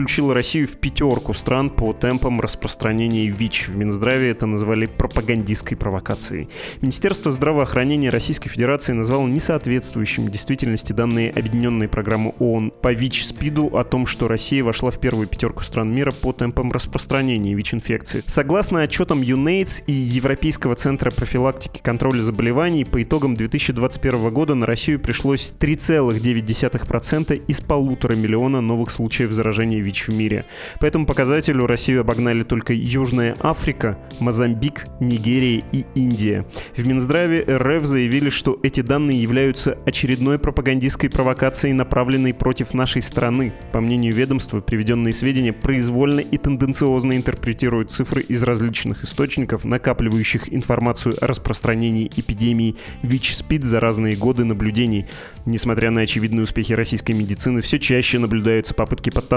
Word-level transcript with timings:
Включила 0.00 0.32
Россию 0.32 0.66
в 0.66 0.78
пятерку 0.78 1.34
стран 1.34 1.68
по 1.68 1.92
темпам 1.92 2.40
распространения 2.40 3.26
ВИЧ. 3.26 3.68
В 3.68 3.76
Минздраве 3.76 4.30
это 4.30 4.46
назвали 4.46 4.86
пропагандистской 4.86 5.76
провокацией. 5.76 6.48
Министерство 6.80 7.30
здравоохранения 7.30 8.08
Российской 8.08 8.48
Федерации 8.48 8.94
назвало 8.94 9.26
несоответствующими 9.26 10.30
действительности 10.30 10.94
данные 10.94 11.30
Объединенной 11.30 11.86
программы 11.86 12.32
ООН 12.38 12.72
по 12.80 12.94
ВИЧ-СПИДу 12.94 13.76
о 13.76 13.84
том, 13.84 14.06
что 14.06 14.26
Россия 14.26 14.64
вошла 14.64 14.90
в 14.90 14.98
первую 14.98 15.26
пятерку 15.26 15.62
стран 15.64 15.92
мира 15.92 16.12
по 16.12 16.32
темпам 16.32 16.72
распространения 16.72 17.52
ВИЧ-инфекции. 17.52 18.22
Согласно 18.26 18.80
отчетам 18.80 19.20
ЮНЕЙДС 19.20 19.82
и 19.86 19.92
Европейского 19.92 20.76
центра 20.76 21.10
профилактики 21.10 21.78
контроля 21.82 22.22
заболеваний, 22.22 22.86
по 22.86 23.02
итогам 23.02 23.36
2021 23.36 24.30
года 24.30 24.54
на 24.54 24.64
Россию 24.64 24.98
пришлось 24.98 25.52
3,9% 25.60 27.42
из 27.46 27.60
полутора 27.60 28.14
миллиона 28.14 28.62
новых 28.62 28.90
случаев 28.90 29.32
заражения 29.32 29.80
ВИЧ 29.80 29.89
в 29.98 30.08
мире. 30.14 30.46
По 30.78 30.86
этому 30.86 31.06
показателю 31.06 31.66
Россию 31.66 32.00
обогнали 32.00 32.42
только 32.42 32.72
Южная 32.72 33.36
Африка, 33.40 33.98
Мозамбик, 34.20 34.86
Нигерия 35.00 35.64
и 35.72 35.84
Индия. 35.94 36.46
В 36.76 36.86
Минздраве 36.86 37.44
РФ 37.48 37.84
заявили, 37.84 38.30
что 38.30 38.58
эти 38.62 38.80
данные 38.80 39.20
являются 39.20 39.78
очередной 39.86 40.38
пропагандистской 40.38 41.10
провокацией, 41.10 41.74
направленной 41.74 42.34
против 42.34 42.74
нашей 42.74 43.02
страны. 43.02 43.52
По 43.72 43.80
мнению 43.80 44.14
ведомства, 44.14 44.60
приведенные 44.60 45.12
сведения 45.12 45.52
произвольно 45.52 46.20
и 46.20 46.38
тенденциозно 46.38 47.16
интерпретируют 47.16 47.90
цифры 47.90 48.22
из 48.22 48.42
различных 48.42 49.04
источников, 49.04 49.64
накапливающих 49.64 50.52
информацию 50.52 51.14
о 51.20 51.26
распространении 51.26 52.10
эпидемии 52.16 52.76
ВИЧ-СПИД 53.02 53.64
за 53.64 53.80
разные 53.80 54.16
годы 54.16 54.44
наблюдений. 54.44 55.06
Несмотря 55.46 55.90
на 55.90 56.02
очевидные 56.02 56.42
успехи 56.42 56.72
российской 56.72 57.12
медицины, 57.12 57.60
все 57.60 57.78
чаще 57.78 58.18
наблюдаются 58.18 58.74
попытки 58.74 59.10
под 59.10 59.28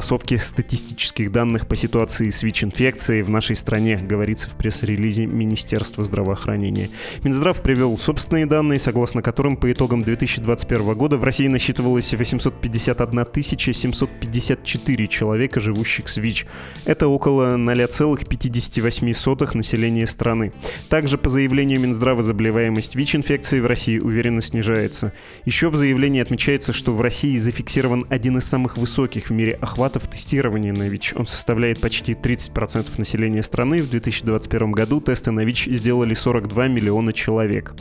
подтасовки 0.44 0.54
статистических 0.64 1.32
данных 1.32 1.68
по 1.68 1.76
ситуации 1.76 2.30
с 2.30 2.44
ВИЧ-инфекцией 2.44 3.24
в 3.24 3.30
нашей 3.30 3.56
стране, 3.56 3.98
говорится 3.98 4.50
в 4.50 4.54
пресс-релизе 4.54 5.26
Министерства 5.26 6.04
здравоохранения. 6.04 6.90
Минздрав 7.24 7.62
привел 7.62 7.98
собственные 7.98 8.46
данные, 8.46 8.80
согласно 8.80 9.22
которым 9.22 9.58
по 9.58 9.72
итогам 9.72 10.04
2021 10.04 10.94
года 10.96 11.18
в 11.18 11.24
России 11.24 11.48
насчитывалось 11.48 12.14
851 12.14 13.26
754 13.74 15.08
человека, 15.08 15.60
живущих 15.60 16.08
с 16.08 16.18
ВИЧ. 16.18 16.46
Это 16.86 17.08
около 17.08 17.58
0,58 17.58 19.58
населения 19.58 20.08
страны. 20.08 20.54
Также 20.90 21.18
по 21.18 21.30
заявлению 21.30 21.80
Минздрава 21.80 22.24
заболеваемость 22.24 22.96
ВИЧ-инфекцией 22.96 23.62
в 23.62 23.66
России 23.66 24.00
уверенно 24.00 24.42
снижается. 24.42 25.14
Еще 25.46 25.70
в 25.70 25.76
заявлении 25.76 26.22
отмечается, 26.22 26.74
что 26.74 26.94
в 26.94 27.02
России 27.02 27.38
зафиксирован 27.38 28.06
один 28.10 28.38
из 28.38 28.46
самых 28.46 28.78
высоких 28.78 29.30
в 29.30 29.34
мире 29.34 29.54
охват 29.54 29.94
охватов 29.94 30.08
тестирования 30.08 30.33
на 30.42 30.88
ВИЧ. 30.89 31.14
Он 31.16 31.26
составляет 31.26 31.80
почти 31.80 32.14
30% 32.14 32.88
населения 32.98 33.44
страны. 33.44 33.78
В 33.78 33.89
2021 33.89 34.72
году 34.72 35.02
тесты 35.02 35.31
на 35.31 35.45
ВИЧ 35.45 35.67
сделали 35.67 36.14
42 36.14 36.67
миллиона 36.67 37.14
человек. 37.14 37.73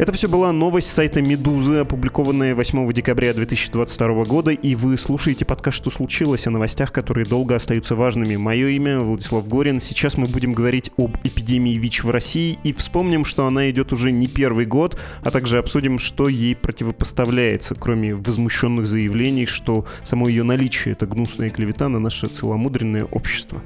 Это 0.00 0.12
все 0.12 0.30
была 0.30 0.50
новость 0.50 0.90
сайта 0.90 1.20
«Медузы», 1.20 1.80
опубликованная 1.80 2.54
8 2.54 2.90
декабря 2.90 3.34
2022 3.34 4.24
года, 4.24 4.50
и 4.50 4.74
вы 4.74 4.96
слушаете 4.96 5.44
подкаст 5.44 5.76
«Что 5.76 5.90
случилось?» 5.90 6.46
о 6.46 6.50
новостях, 6.50 6.90
которые 6.90 7.26
долго 7.26 7.54
остаются 7.54 7.94
важными. 7.94 8.36
Мое 8.36 8.68
имя 8.68 9.00
Владислав 9.00 9.46
Горин. 9.46 9.78
Сейчас 9.78 10.16
мы 10.16 10.26
будем 10.26 10.54
говорить 10.54 10.90
об 10.96 11.18
эпидемии 11.22 11.76
ВИЧ 11.76 12.04
в 12.04 12.10
России 12.10 12.58
и 12.64 12.72
вспомним, 12.72 13.26
что 13.26 13.46
она 13.46 13.70
идет 13.70 13.92
уже 13.92 14.10
не 14.10 14.26
первый 14.26 14.64
год, 14.64 14.98
а 15.22 15.30
также 15.30 15.58
обсудим, 15.58 15.98
что 15.98 16.30
ей 16.30 16.56
противопоставляется, 16.56 17.74
кроме 17.74 18.14
возмущенных 18.14 18.86
заявлений, 18.86 19.44
что 19.44 19.84
само 20.02 20.28
ее 20.28 20.44
наличие— 20.44 20.92
это 20.94 21.04
гнусная 21.04 21.50
клевета 21.50 21.90
на 21.90 21.98
наше 21.98 22.26
целомудренное 22.26 23.04
общество. 23.04 23.60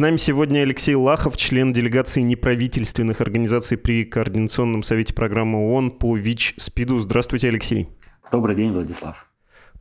С 0.00 0.02
нами 0.02 0.16
сегодня 0.16 0.60
Алексей 0.60 0.94
Лахов, 0.94 1.36
член 1.36 1.74
делегации 1.74 2.22
неправительственных 2.22 3.20
организаций 3.20 3.76
при 3.76 4.06
Координационном 4.06 4.82
совете 4.82 5.12
программы 5.12 5.58
ООН 5.58 5.90
по 5.90 6.16
ВИЧ-СПИДу. 6.16 7.00
Здравствуйте, 7.00 7.48
Алексей. 7.48 7.86
Добрый 8.32 8.56
день, 8.56 8.72
Владислав. 8.72 9.29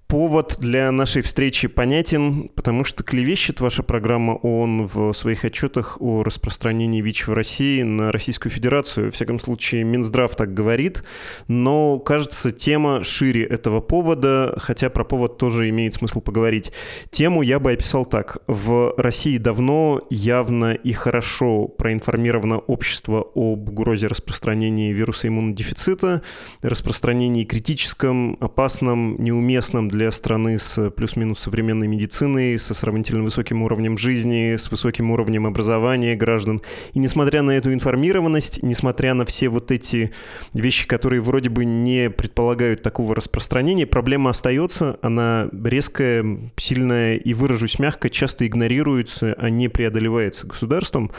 Повод 0.09 0.55
для 0.57 0.91
нашей 0.91 1.21
встречи 1.21 1.67
понятен, 1.67 2.49
потому 2.55 2.83
что 2.83 3.03
клевещет 3.03 3.61
ваша 3.61 3.83
программа 3.83 4.31
ООН 4.31 4.87
в 4.87 5.13
своих 5.13 5.45
отчетах 5.45 5.97
о 6.01 6.23
распространении 6.23 6.99
ВИЧ 6.99 7.27
в 7.27 7.33
России 7.33 7.83
на 7.83 8.11
Российскую 8.11 8.51
Федерацию. 8.51 9.11
В 9.11 9.13
всяком 9.13 9.37
случае, 9.37 9.83
Минздрав 9.83 10.35
так 10.35 10.51
говорит, 10.51 11.03
но, 11.47 11.99
кажется, 11.99 12.51
тема 12.51 13.03
шире 13.03 13.43
этого 13.43 13.81
повода, 13.81 14.55
хотя 14.57 14.89
про 14.89 15.03
повод 15.03 15.37
тоже 15.37 15.69
имеет 15.69 15.93
смысл 15.93 16.21
поговорить. 16.21 16.71
Тему 17.11 17.43
я 17.43 17.59
бы 17.59 17.71
описал 17.71 18.03
так. 18.03 18.39
В 18.47 18.95
России 18.97 19.37
давно, 19.37 20.01
явно 20.09 20.73
и 20.73 20.91
хорошо 20.91 21.67
проинформировано 21.67 22.57
общество 22.57 23.27
об 23.35 23.69
угрозе 23.69 24.07
распространения 24.07 24.91
вируса 24.91 25.27
иммунодефицита, 25.27 26.23
распространении 26.63 27.45
критическом, 27.45 28.37
опасном, 28.39 29.15
неуместном 29.19 29.87
для 29.87 29.98
для 29.99 30.11
страны 30.11 30.57
с 30.57 30.89
плюс-минус 30.91 31.39
современной 31.39 31.87
медициной, 31.87 32.57
со 32.57 32.73
сравнительно 32.73 33.21
высоким 33.21 33.63
уровнем 33.63 33.97
жизни, 33.97 34.55
с 34.55 34.71
высоким 34.71 35.11
уровнем 35.11 35.45
образования 35.45 36.15
граждан. 36.15 36.61
И 36.93 36.99
несмотря 36.99 37.41
на 37.41 37.51
эту 37.51 37.73
информированность, 37.73 38.63
несмотря 38.63 39.13
на 39.13 39.25
все 39.25 39.49
вот 39.49 39.71
эти 39.71 40.11
вещи, 40.53 40.87
которые 40.87 41.19
вроде 41.19 41.49
бы 41.49 41.65
не 41.65 42.09
предполагают 42.09 42.81
такого 42.81 43.13
распространения, 43.13 43.85
проблема 43.85 44.29
остается, 44.29 44.97
она 45.01 45.49
резкая, 45.51 46.49
сильная 46.55 47.17
и, 47.17 47.33
выражусь 47.33 47.77
мягко, 47.77 48.09
часто 48.09 48.47
игнорируется, 48.47 49.35
а 49.37 49.49
не 49.49 49.67
преодолевается 49.67 50.47
государством. 50.47 51.11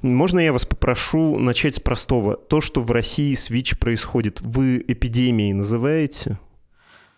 Можно 0.00 0.40
я 0.40 0.54
вас 0.54 0.64
попрошу 0.64 1.38
начать 1.38 1.74
с 1.74 1.80
простого? 1.80 2.36
То, 2.36 2.62
что 2.62 2.80
в 2.80 2.90
России 2.92 3.34
с 3.34 3.50
ВИЧ 3.50 3.78
происходит, 3.78 4.40
вы 4.40 4.82
эпидемией 4.88 5.52
называете? 5.52 6.38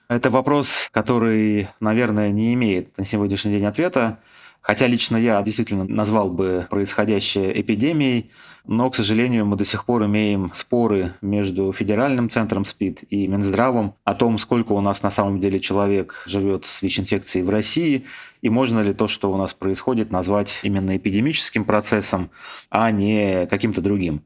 Это 0.09 0.29
вопрос, 0.29 0.89
который, 0.93 1.69
наверное, 1.81 2.31
не 2.31 2.53
имеет 2.55 2.97
на 2.99 3.05
сегодняшний 3.05 3.53
день 3.53 3.65
ответа. 3.65 4.19
Хотя 4.61 4.87
лично 4.87 5.19
я 5.19 5.43
действительно 5.43 5.85
назвал 5.85 6.31
бы 6.31 6.67
происходящее 6.71 7.61
эпидемией, 7.61 8.31
но, 8.67 8.89
к 8.89 8.97
сожалению, 8.97 9.45
мы 9.45 9.57
до 9.57 9.65
сих 9.67 9.85
пор 9.85 10.07
имеем 10.07 10.51
споры 10.55 11.15
между 11.21 11.71
Федеральным 11.73 12.31
центром 12.31 12.65
СПИД 12.65 13.03
и 13.11 13.27
Минздравом 13.29 13.95
о 14.05 14.15
том, 14.15 14.39
сколько 14.39 14.73
у 14.73 14.81
нас 14.81 15.03
на 15.03 15.11
самом 15.11 15.39
деле 15.39 15.61
человек 15.61 16.23
живет 16.27 16.65
с 16.65 16.81
ВИЧ-инфекцией 16.81 17.45
в 17.45 17.51
России, 17.51 18.07
и 18.41 18.49
можно 18.49 18.81
ли 18.81 18.95
то, 18.95 19.07
что 19.07 19.31
у 19.31 19.37
нас 19.37 19.53
происходит, 19.53 20.11
назвать 20.11 20.61
именно 20.63 20.97
эпидемическим 20.97 21.67
процессом, 21.67 22.31
а 22.71 22.91
не 22.91 23.47
каким-то 23.47 23.83
другим. 23.83 24.23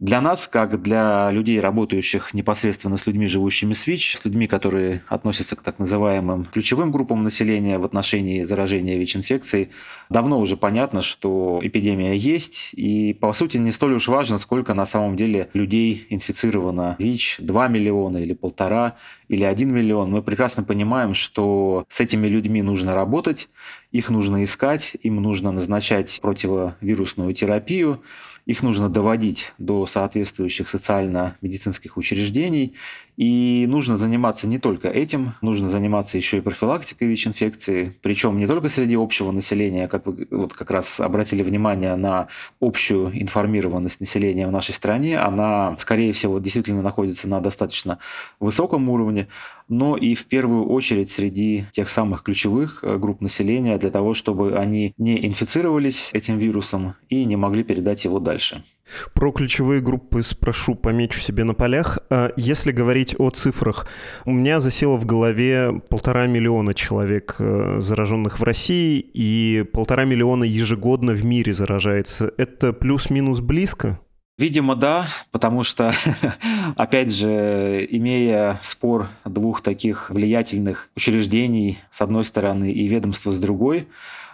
Для 0.00 0.20
нас, 0.20 0.46
как 0.46 0.80
для 0.80 1.28
людей, 1.32 1.58
работающих 1.58 2.32
непосредственно 2.32 2.96
с 2.96 3.06
людьми, 3.08 3.26
живущими 3.26 3.72
с 3.72 3.84
ВИЧ, 3.88 4.18
с 4.18 4.24
людьми, 4.24 4.46
которые 4.46 5.02
относятся 5.08 5.56
к 5.56 5.62
так 5.62 5.80
называемым 5.80 6.44
ключевым 6.44 6.92
группам 6.92 7.24
населения 7.24 7.78
в 7.78 7.84
отношении 7.84 8.44
заражения 8.44 8.96
ВИЧ-инфекцией, 8.96 9.70
давно 10.08 10.38
уже 10.38 10.56
понятно, 10.56 11.02
что 11.02 11.58
эпидемия 11.62 12.14
есть, 12.14 12.70
и 12.74 13.12
по 13.12 13.32
сути 13.32 13.56
не 13.56 13.72
столь 13.72 13.94
уж 13.94 14.06
важно, 14.06 14.38
сколько 14.38 14.72
на 14.72 14.86
самом 14.86 15.16
деле 15.16 15.50
людей 15.52 16.06
инфицировано 16.10 16.94
ВИЧ, 17.00 17.38
2 17.40 17.66
миллиона 17.66 18.18
или 18.18 18.34
полтора, 18.34 18.94
или 19.26 19.42
1 19.42 19.68
миллион. 19.68 20.12
Мы 20.12 20.22
прекрасно 20.22 20.62
понимаем, 20.62 21.12
что 21.12 21.84
с 21.88 21.98
этими 22.00 22.28
людьми 22.28 22.62
нужно 22.62 22.94
работать, 22.94 23.48
их 23.90 24.10
нужно 24.10 24.44
искать, 24.44 24.96
им 25.02 25.16
нужно 25.16 25.50
назначать 25.50 26.20
противовирусную 26.22 27.34
терапию, 27.34 28.00
их 28.48 28.62
нужно 28.62 28.88
доводить 28.88 29.52
до 29.58 29.86
соответствующих 29.86 30.70
социально-медицинских 30.70 31.98
учреждений, 31.98 32.74
И 33.18 33.66
нужно 33.68 33.96
заниматься 33.96 34.46
не 34.46 34.60
только 34.60 34.86
этим, 34.86 35.34
нужно 35.42 35.68
заниматься 35.68 36.16
еще 36.16 36.36
и 36.38 36.40
профилактикой 36.40 37.08
ВИЧ-инфекции, 37.08 37.92
причем 38.00 38.38
не 38.38 38.46
только 38.46 38.68
среди 38.68 38.94
общего 38.94 39.32
населения, 39.32 39.88
как 39.88 40.06
вы 40.06 40.28
вот 40.30 40.54
как 40.54 40.70
раз 40.70 41.00
обратили 41.00 41.42
внимание 41.42 41.96
на 41.96 42.28
общую 42.60 43.10
информированность 43.20 43.98
населения 43.98 44.46
в 44.46 44.52
нашей 44.52 44.72
стране, 44.72 45.18
она, 45.18 45.76
скорее 45.80 46.12
всего, 46.12 46.38
действительно 46.38 46.80
находится 46.80 47.26
на 47.26 47.40
достаточно 47.40 47.98
высоком 48.38 48.88
уровне, 48.88 49.26
но 49.66 49.96
и 49.96 50.14
в 50.14 50.26
первую 50.26 50.68
очередь 50.68 51.10
среди 51.10 51.64
тех 51.72 51.90
самых 51.90 52.22
ключевых 52.22 52.84
э, 52.84 52.98
групп 52.98 53.20
населения 53.20 53.78
для 53.78 53.90
того, 53.90 54.14
чтобы 54.14 54.56
они 54.56 54.94
не 54.96 55.26
инфицировались 55.26 56.10
этим 56.12 56.38
вирусом 56.38 56.94
и 57.08 57.24
не 57.24 57.34
могли 57.34 57.64
передать 57.64 58.04
его 58.04 58.20
дальше. 58.20 58.62
Про 59.14 59.32
ключевые 59.32 59.80
группы 59.80 60.22
спрошу, 60.22 60.74
помечу 60.74 61.20
себе 61.20 61.44
на 61.44 61.54
полях. 61.54 61.98
А 62.10 62.32
если 62.36 62.72
говорить 62.72 63.14
о 63.18 63.30
цифрах, 63.30 63.86
у 64.24 64.32
меня 64.32 64.60
засело 64.60 64.96
в 64.96 65.06
голове 65.06 65.80
полтора 65.88 66.26
миллиона 66.26 66.74
человек, 66.74 67.36
э, 67.38 67.78
зараженных 67.80 68.40
в 68.40 68.42
России, 68.42 68.98
и 69.00 69.64
полтора 69.72 70.04
миллиона 70.04 70.44
ежегодно 70.44 71.12
в 71.12 71.24
мире 71.24 71.52
заражается. 71.52 72.32
Это 72.36 72.72
плюс-минус 72.72 73.40
близко? 73.40 74.00
Видимо, 74.38 74.76
да, 74.76 75.06
потому 75.32 75.64
что, 75.64 75.92
опять 76.76 77.12
же, 77.12 77.86
имея 77.90 78.60
спор 78.62 79.08
двух 79.24 79.62
таких 79.62 80.10
влиятельных 80.10 80.90
учреждений 80.94 81.78
с 81.90 82.00
одной 82.00 82.24
стороны 82.24 82.70
и 82.70 82.86
ведомства 82.86 83.32
с 83.32 83.40
другой, 83.40 83.88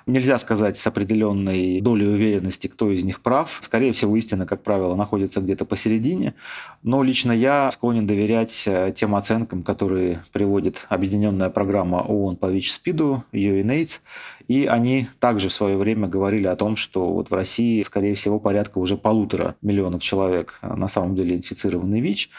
Нельзя 0.06 0.36
сказать 0.36 0.76
с 0.76 0.86
определенной 0.86 1.80
долей 1.80 2.06
уверенности, 2.06 2.66
кто 2.66 2.90
из 2.90 3.04
них 3.04 3.22
прав. 3.22 3.60
Скорее 3.62 3.92
всего, 3.92 4.14
истина, 4.16 4.44
как 4.44 4.62
правило, 4.62 4.94
находится 4.94 5.40
где-то 5.40 5.64
посередине. 5.64 6.34
Но 6.82 7.02
лично 7.02 7.32
я 7.32 7.70
склонен 7.70 8.06
доверять 8.06 8.64
э, 8.66 8.92
тем 8.94 9.14
оценкам, 9.14 9.62
которые 9.62 10.22
приводит 10.30 10.84
объединенная 10.90 11.48
программа 11.48 12.02
ООН 12.02 12.36
по 12.36 12.50
ВИЧ-СПИДу, 12.50 13.24
UNAIDS. 13.32 14.00
И 14.46 14.66
они 14.66 15.08
также 15.20 15.48
в 15.48 15.54
свое 15.54 15.78
время 15.78 16.06
говорили 16.06 16.48
о 16.48 16.56
том, 16.56 16.76
что 16.76 17.10
вот 17.10 17.30
в 17.30 17.34
России, 17.34 17.80
скорее 17.82 18.14
всего, 18.14 18.38
порядка 18.38 18.78
уже 18.78 18.98
полутора 18.98 19.56
миллионов 19.62 20.02
человек 20.02 20.58
э, 20.60 20.74
на 20.74 20.88
самом 20.88 21.14
деле 21.14 21.36
инфицированы 21.36 22.00
ВИЧ 22.00 22.30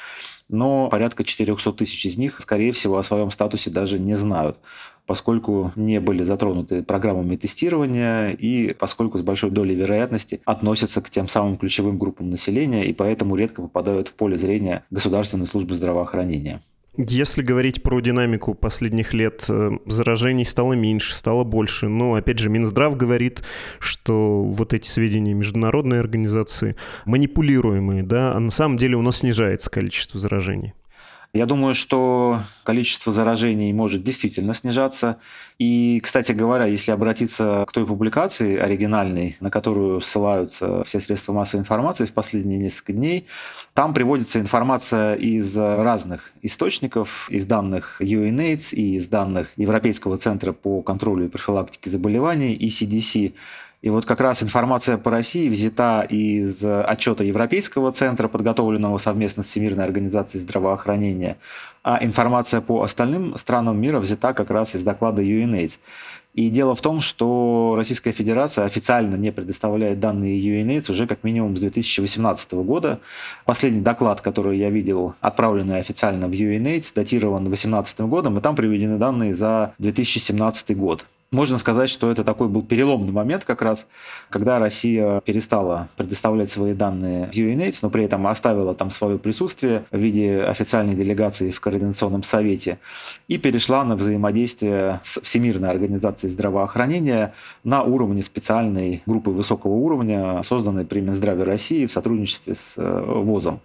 но 0.47 0.89
порядка 0.89 1.23
400 1.23 1.73
тысяч 1.73 2.05
из 2.05 2.17
них, 2.17 2.39
скорее 2.39 2.71
всего, 2.71 2.97
о 2.97 3.03
своем 3.03 3.31
статусе 3.31 3.71
даже 3.71 3.97
не 3.97 4.15
знают 4.15 4.59
поскольку 5.05 5.71
не 5.75 5.99
были 5.99 6.23
затронуты 6.23 6.83
программами 6.83 7.35
тестирования 7.35 8.29
и 8.29 8.73
поскольку 8.73 9.17
с 9.17 9.21
большой 9.21 9.51
долей 9.51 9.75
вероятности 9.75 10.41
относятся 10.45 11.01
к 11.01 11.09
тем 11.09 11.27
самым 11.27 11.57
ключевым 11.57 11.97
группам 11.97 12.29
населения 12.29 12.85
и 12.85 12.93
поэтому 12.93 13.35
редко 13.35 13.61
попадают 13.61 14.07
в 14.07 14.13
поле 14.13 14.37
зрения 14.37 14.83
Государственной 14.89 15.45
службы 15.45 15.75
здравоохранения. 15.75 16.61
Если 16.97 17.41
говорить 17.41 17.83
про 17.83 17.99
динамику 17.99 18.53
последних 18.53 19.13
лет, 19.13 19.45
э, 19.49 19.71
заражений 19.85 20.45
стало 20.45 20.73
меньше, 20.73 21.13
стало 21.13 21.43
больше. 21.43 21.89
Но, 21.89 22.15
опять 22.15 22.39
же, 22.39 22.49
Минздрав 22.49 22.95
говорит, 22.95 23.43
что 23.79 24.43
вот 24.43 24.73
эти 24.73 24.87
сведения 24.87 25.33
международной 25.33 25.99
организации 25.99 26.77
манипулируемые, 27.05 28.03
да, 28.03 28.33
а 28.33 28.39
на 28.39 28.51
самом 28.51 28.77
деле 28.77 28.95
у 28.95 29.01
нас 29.01 29.17
снижается 29.17 29.69
количество 29.69 30.21
заражений. 30.21 30.73
Я 31.35 31.45
думаю, 31.45 31.75
что 31.75 32.43
количество 32.63 33.11
заражений 33.11 33.73
может 33.73 34.03
действительно 34.03 34.53
снижаться. 34.53 35.17
И, 35.59 35.99
кстати 36.01 36.31
говоря, 36.31 36.63
если 36.63 36.91
обратиться 36.91 37.65
к 37.67 37.73
той 37.73 37.85
публикации 37.85 38.55
оригинальной, 38.57 39.35
на 39.41 39.51
которую 39.51 39.99
ссылаются 39.99 40.85
все 40.85 41.01
средства 41.01 41.33
массовой 41.33 41.59
информации 41.59 42.05
в 42.05 42.13
последние 42.13 42.57
несколько 42.57 42.93
дней, 42.93 43.27
там 43.73 43.93
приводится 43.93 44.39
информация 44.39 45.15
из 45.15 45.57
разных 45.57 46.31
источников, 46.41 47.29
из 47.29 47.45
данных 47.45 48.01
UNAIDS 48.01 48.73
и 48.73 48.95
из 48.95 49.07
данных 49.07 49.49
Европейского 49.57 50.17
центра 50.17 50.53
по 50.53 50.81
контролю 50.81 51.25
и 51.25 51.27
профилактике 51.27 51.89
заболеваний 51.89 52.53
и 52.53 52.69
CDC. 52.69 53.33
И 53.81 53.89
вот 53.89 54.05
как 54.05 54.19
раз 54.19 54.41
информация 54.41 54.97
по 54.97 55.11
России 55.11 55.47
взята 55.49 56.01
из 56.01 56.63
отчета 56.63 57.23
Европейского 57.23 57.91
центра, 57.91 58.27
подготовленного 58.27 58.97
совместно 58.97 59.43
с 59.43 59.47
Всемирной 59.47 59.85
организацией 59.85 60.41
здравоохранения, 60.41 61.37
а 61.83 62.03
информация 62.03 62.61
по 62.61 62.81
остальным 62.81 63.37
странам 63.37 63.79
мира 63.79 63.99
взята 63.99 64.33
как 64.33 64.49
раз 64.49 64.75
из 64.75 64.81
доклада 64.83 65.21
UNAIDS. 65.21 65.73
И 66.33 66.49
дело 66.49 66.75
в 66.75 66.81
том, 66.81 66.99
что 66.99 67.75
Российская 67.77 68.11
Федерация 68.11 68.65
официально 68.65 69.15
не 69.15 69.31
предоставляет 69.31 70.01
данные 70.01 70.37
UNAIDS 70.37 70.91
уже 70.91 71.07
как 71.07 71.23
минимум 71.23 71.55
с 71.55 71.61
2018 71.61 72.53
года. 72.55 72.99
Последний 73.45 73.79
доклад, 73.79 74.19
который 74.19 74.57
я 74.57 74.69
видел, 74.69 75.15
отправленный 75.21 75.79
официально 75.79 76.27
в 76.27 76.31
UNAIDS, 76.31 76.91
датирован 76.93 77.45
2018 77.45 78.01
годом, 78.01 78.37
и 78.37 78.41
там 78.41 78.55
приведены 78.55 78.97
данные 78.97 79.33
за 79.33 79.75
2017 79.77 80.75
год. 80.75 81.05
Можно 81.31 81.57
сказать, 81.57 81.89
что 81.89 82.11
это 82.11 82.23
такой 82.23 82.47
был 82.47 82.61
переломный 82.61 83.11
момент 83.11 83.45
как 83.45 83.61
раз, 83.61 83.87
когда 84.29 84.59
Россия 84.59 85.21
перестала 85.21 85.89
предоставлять 85.97 86.51
свои 86.51 86.73
данные 86.73 87.27
в 87.27 87.35
UNAIDS, 87.35 87.79
но 87.81 87.89
при 87.89 88.05
этом 88.05 88.27
оставила 88.27 88.75
там 88.75 88.91
свое 88.91 89.17
присутствие 89.17 89.85
в 89.91 89.97
виде 89.97 90.43
официальной 90.43 90.93
делегации 90.93 91.51
в 91.51 91.59
Координационном 91.59 92.23
совете 92.23 92.77
и 93.27 93.37
перешла 93.37 93.83
на 93.83 93.95
взаимодействие 93.95 95.01
с 95.03 95.19
Всемирной 95.19 95.69
организацией 95.69 96.31
здравоохранения 96.31 97.33
на 97.63 97.83
уровне 97.83 98.21
специальной 98.21 99.01
группы 99.05 99.31
высокого 99.31 99.73
уровня, 99.73 100.41
созданной 100.43 100.85
при 100.85 101.01
Минздраве 101.01 101.43
России 101.43 101.85
в 101.87 101.91
сотрудничестве 101.91 102.55
с 102.55 102.75
э, 102.77 103.03
ВОЗом. 103.05 103.61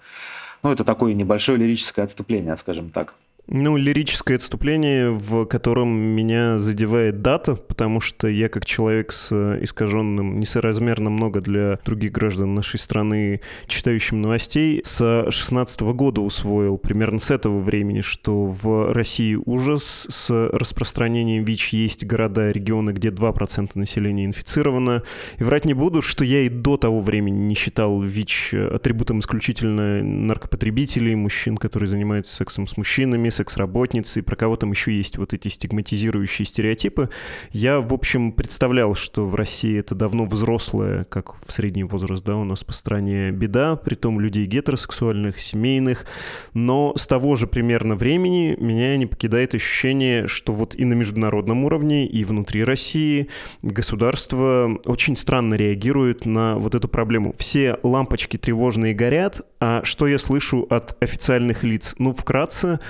Ну, 0.62 0.72
это 0.72 0.84
такое 0.84 1.14
небольшое 1.14 1.58
лирическое 1.58 2.04
отступление, 2.04 2.56
скажем 2.56 2.90
так. 2.90 3.14
Ну, 3.52 3.76
лирическое 3.76 4.37
отступление, 4.37 5.11
в 5.11 5.44
котором 5.44 5.88
меня 5.88 6.56
задевает 6.58 7.20
дата, 7.20 7.56
потому 7.56 8.00
что 8.00 8.29
я 8.29 8.49
как 8.49 8.64
человек 8.64 9.11
с 9.11 9.32
э, 9.32 9.58
искаженным, 9.64 10.38
несоразмерно 10.38 11.11
много 11.11 11.41
для 11.41 11.81
других 11.85 12.12
граждан 12.12 12.55
нашей 12.55 12.79
страны, 12.79 13.41
читающим 13.67 14.20
новостей, 14.20 14.81
с 14.85 15.26
16 15.29 15.81
года 15.81 16.20
усвоил 16.20 16.79
примерно 16.79 17.19
с 17.19 17.32
этого 17.32 17.58
времени, 17.58 18.02
что 18.02 18.47
в 18.47 18.93
России 18.93 19.35
ужас 19.35 20.06
с 20.08 20.31
распространением 20.31 21.43
ВИЧ 21.43 21.73
есть 21.73 22.06
города, 22.06 22.53
регионы, 22.53 22.91
где 22.93 23.08
2% 23.08 23.70
населения 23.75 24.26
инфицировано. 24.26 25.03
И 25.41 25.43
врать 25.43 25.64
не 25.64 25.75
буду, 25.75 26.03
что 26.03 26.25
я 26.25 26.43
и 26.43 26.49
до 26.49 26.76
того 26.76 27.00
времени 27.00 27.38
не 27.38 27.56
считал 27.56 28.00
ВИЧ 28.00 28.55
атрибутом 28.55 29.19
исключительно 29.19 30.05
наркопотребителей, 30.05 31.17
мужчин, 31.17 31.56
которые 31.56 31.88
занимаются 31.88 32.37
сексом 32.37 32.69
с 32.69 32.76
мужчинами, 32.76 33.29
секс-работницы, 33.40 34.22
про 34.22 34.37
кого 34.37 34.56
там 34.56 34.72
еще 34.72 34.92
есть 34.92 35.16
вот 35.16 35.32
эти 35.32 35.48
стигматизирующие 35.48 36.44
стереотипы. 36.44 37.08
Я, 37.52 37.81
в 37.81 37.94
общем, 37.94 38.32
представлял, 38.32 38.94
что 38.94 39.25
в 39.25 39.34
России 39.34 39.78
это 39.78 39.94
давно 39.94 40.26
взрослая, 40.26 41.04
как 41.04 41.37
в 41.46 41.50
средний 41.50 41.84
возраст, 41.84 42.22
да, 42.22 42.37
у 42.37 42.44
нас 42.44 42.64
по 42.64 42.75
стране 42.75 43.31
беда, 43.31 43.76
при 43.76 43.94
том 43.94 44.20
людей 44.20 44.44
гетеросексуальных, 44.44 45.40
семейных, 45.40 46.04
но 46.52 46.92
с 46.96 47.06
того 47.06 47.34
же 47.37 47.46
примерно 47.46 47.94
времени 47.94 48.56
меня 48.60 48.98
не 48.98 49.06
покидает 49.06 49.54
ощущение, 49.54 50.26
что 50.26 50.53
вот 50.53 50.74
и 50.74 50.84
на 50.84 50.93
международном 50.93 51.65
уровне, 51.65 52.06
и 52.06 52.24
внутри 52.24 52.62
России 52.62 53.29
государство 53.62 54.79
очень 54.84 55.17
странно 55.17 55.55
реагирует 55.55 56.26
на 56.26 56.56
вот 56.56 56.74
эту 56.74 56.88
проблему. 56.88 57.34
Все 57.38 57.79
лампочки 57.82 58.36
тревожные 58.36 58.93
горят, 58.93 59.41
а 59.60 59.82
что 59.84 60.06
я 60.06 60.19
слышу 60.19 60.67
от 60.69 61.03
официальных 61.03 61.65
лиц? 61.65 61.94
Ну, 61.98 62.12
вкратце, 62.12 62.81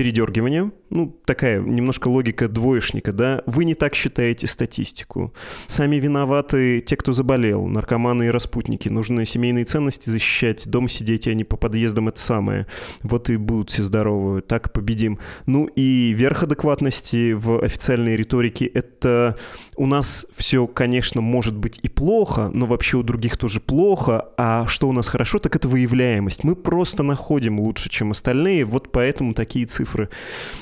передергивание, 0.00 0.72
ну, 0.90 1.16
такая 1.24 1.60
немножко 1.60 2.08
логика 2.08 2.48
двоечника, 2.48 3.12
да, 3.12 3.42
вы 3.46 3.64
не 3.64 3.74
так 3.74 3.94
считаете 3.94 4.46
статистику. 4.46 5.32
Сами 5.66 5.96
виноваты 5.96 6.80
те, 6.80 6.96
кто 6.96 7.12
заболел, 7.12 7.66
наркоманы 7.66 8.24
и 8.24 8.30
распутники. 8.30 8.88
Нужно 8.88 9.24
семейные 9.24 9.64
ценности 9.64 10.10
защищать, 10.10 10.68
дома 10.68 10.88
сидеть, 10.88 11.28
а 11.28 11.34
не 11.34 11.44
по 11.44 11.56
подъездам 11.56 12.08
это 12.08 12.18
самое. 12.18 12.66
Вот 13.02 13.30
и 13.30 13.36
будут 13.36 13.70
все 13.70 13.84
здоровы, 13.84 14.40
так 14.40 14.72
победим. 14.72 15.18
Ну 15.46 15.66
и 15.66 16.12
верх 16.12 16.42
адекватности 16.42 17.32
в 17.32 17.62
официальной 17.62 18.16
риторике— 18.16 18.66
это 18.74 19.36
у 19.76 19.86
нас 19.86 20.26
все, 20.36 20.66
конечно, 20.66 21.20
может 21.20 21.56
быть 21.56 21.78
и 21.82 21.88
плохо, 21.88 22.50
но 22.52 22.66
вообще 22.66 22.98
у 22.98 23.02
других 23.02 23.38
тоже 23.38 23.60
плохо, 23.60 24.28
а 24.36 24.66
что 24.66 24.88
у 24.88 24.92
нас 24.92 25.08
хорошо, 25.08 25.38
так 25.38 25.56
это 25.56 25.68
выявляемость. 25.68 26.44
Мы 26.44 26.54
просто 26.54 27.02
находим 27.02 27.60
лучше, 27.60 27.88
чем 27.88 28.10
остальные, 28.10 28.64
вот 28.64 28.92
поэтому 28.92 29.34
такие 29.34 29.66
цифры. 29.66 30.10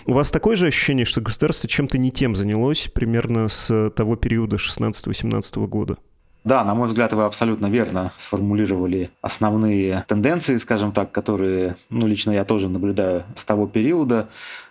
У 0.06 0.12
вас 0.18 0.32
такое 0.32 0.56
же 0.56 0.66
ощущение, 0.66 1.04
что 1.04 1.20
государство 1.20 1.68
чем-то 1.68 1.96
не 1.96 2.10
тем 2.10 2.34
занялось 2.34 2.88
примерно 2.92 3.48
с 3.48 3.90
того 3.90 4.16
периода 4.16 4.56
16-18 4.56 5.64
года? 5.68 5.96
Да, 6.42 6.64
на 6.64 6.74
мой 6.74 6.88
взгляд, 6.88 7.12
вы 7.12 7.24
абсолютно 7.24 7.66
верно 7.66 8.12
сформулировали 8.16 9.10
основные 9.20 10.04
тенденции, 10.08 10.56
скажем 10.56 10.90
так, 10.90 11.12
которые, 11.12 11.76
ну, 11.88 12.08
лично 12.08 12.32
я 12.32 12.44
тоже 12.44 12.68
наблюдаю 12.68 13.24
с 13.36 13.44
того 13.44 13.68
периода. 13.68 14.28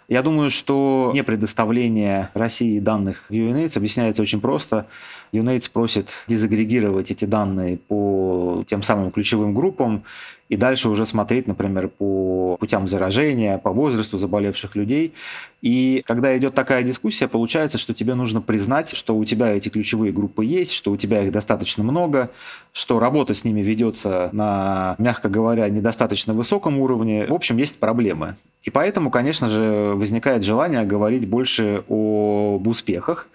Я 0.09 0.21
думаю, 0.21 0.49
что 0.49 1.11
не 1.13 1.23
предоставление 1.23 2.29
России 2.33 2.79
данных 2.79 3.25
в 3.29 3.33
UNAIDS 3.33 3.77
объясняется 3.77 4.21
очень 4.21 4.41
просто. 4.41 4.87
UNAIDS 5.31 5.71
просит 5.71 6.09
дезагрегировать 6.27 7.11
эти 7.11 7.23
данные 7.23 7.77
по 7.77 8.65
тем 8.67 8.83
самым 8.83 9.11
ключевым 9.11 9.53
группам 9.53 10.03
и 10.49 10.55
дальше 10.55 10.89
уже 10.89 11.05
смотреть, 11.05 11.47
например, 11.47 11.89
по 11.89 12.57
путям 12.59 12.87
заражения, 12.87 13.57
по 13.57 13.71
возрасту 13.71 14.17
заболевших 14.17 14.75
людей. 14.75 15.13
И 15.61 16.03
когда 16.05 16.37
идет 16.37 16.53
такая 16.53 16.83
дискуссия, 16.83 17.27
получается, 17.27 17.77
что 17.77 17.93
тебе 17.93 18.15
нужно 18.15 18.41
признать, 18.41 18.95
что 18.95 19.17
у 19.17 19.25
тебя 19.25 19.55
эти 19.55 19.69
ключевые 19.69 20.11
группы 20.11 20.45
есть, 20.45 20.71
что 20.71 20.91
у 20.91 20.97
тебя 20.97 21.23
их 21.23 21.31
достаточно 21.31 21.83
много, 21.83 22.31
что 22.71 22.99
работа 22.99 23.33
с 23.33 23.43
ними 23.43 23.61
ведется 23.61 24.29
на, 24.31 24.95
мягко 24.97 25.29
говоря, 25.29 25.67
недостаточно 25.69 26.33
высоком 26.33 26.79
уровне. 26.79 27.25
В 27.27 27.33
общем, 27.33 27.57
есть 27.57 27.79
проблемы. 27.79 28.35
И 28.63 28.69
поэтому, 28.69 29.11
конечно 29.11 29.49
же, 29.49 29.93
возникает 29.95 30.43
желание 30.43 30.83
говорить 30.83 31.27
больше 31.27 31.83
об 31.87 32.67
успехах. 32.67 33.27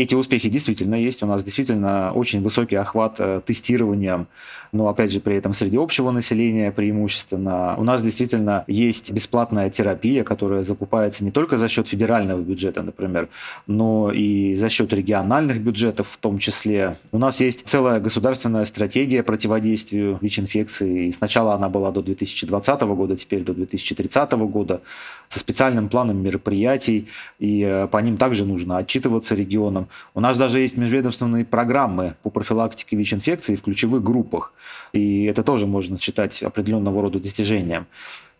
Эти 0.00 0.14
успехи 0.14 0.48
действительно 0.48 0.94
есть. 0.94 1.22
У 1.22 1.26
нас 1.26 1.44
действительно 1.44 2.12
очень 2.14 2.40
высокий 2.40 2.76
охват 2.76 3.16
э, 3.18 3.42
тестированием, 3.44 4.28
но 4.72 4.88
опять 4.88 5.12
же 5.12 5.20
при 5.20 5.36
этом 5.36 5.52
среди 5.52 5.76
общего 5.76 6.10
населения 6.10 6.72
преимущественно. 6.72 7.74
У 7.76 7.84
нас 7.84 8.00
действительно 8.00 8.64
есть 8.66 9.12
бесплатная 9.12 9.68
терапия, 9.68 10.24
которая 10.24 10.62
закупается 10.62 11.22
не 11.22 11.30
только 11.30 11.58
за 11.58 11.68
счет 11.68 11.86
федерального 11.86 12.40
бюджета, 12.40 12.82
например, 12.82 13.28
но 13.66 14.10
и 14.10 14.54
за 14.54 14.70
счет 14.70 14.90
региональных 14.94 15.60
бюджетов 15.60 16.08
в 16.08 16.16
том 16.16 16.38
числе. 16.38 16.96
У 17.12 17.18
нас 17.18 17.40
есть 17.40 17.68
целая 17.68 18.00
государственная 18.00 18.64
стратегия 18.64 19.22
противодействию 19.22 20.16
ВИЧ-инфекции. 20.22 21.08
И 21.08 21.12
сначала 21.12 21.52
она 21.52 21.68
была 21.68 21.90
до 21.90 22.00
2020 22.00 22.80
года, 22.80 23.16
теперь 23.18 23.42
до 23.42 23.52
2030 23.52 24.32
года 24.32 24.80
со 25.28 25.38
специальным 25.38 25.90
планом 25.90 26.22
мероприятий, 26.22 27.06
и 27.38 27.62
э, 27.62 27.86
по 27.86 27.98
ним 27.98 28.16
также 28.16 28.46
нужно 28.46 28.78
отчитываться 28.78 29.34
регионам. 29.34 29.89
У 30.14 30.20
нас 30.20 30.36
даже 30.36 30.60
есть 30.60 30.76
межведомственные 30.76 31.44
программы 31.44 32.14
по 32.22 32.30
профилактике 32.30 32.96
ВИЧ-инфекции 32.96 33.56
в 33.56 33.62
ключевых 33.62 34.02
группах, 34.02 34.52
и 34.92 35.24
это 35.24 35.42
тоже 35.42 35.66
можно 35.66 35.98
считать 35.98 36.42
определенного 36.42 37.02
рода 37.02 37.18
достижением. 37.18 37.86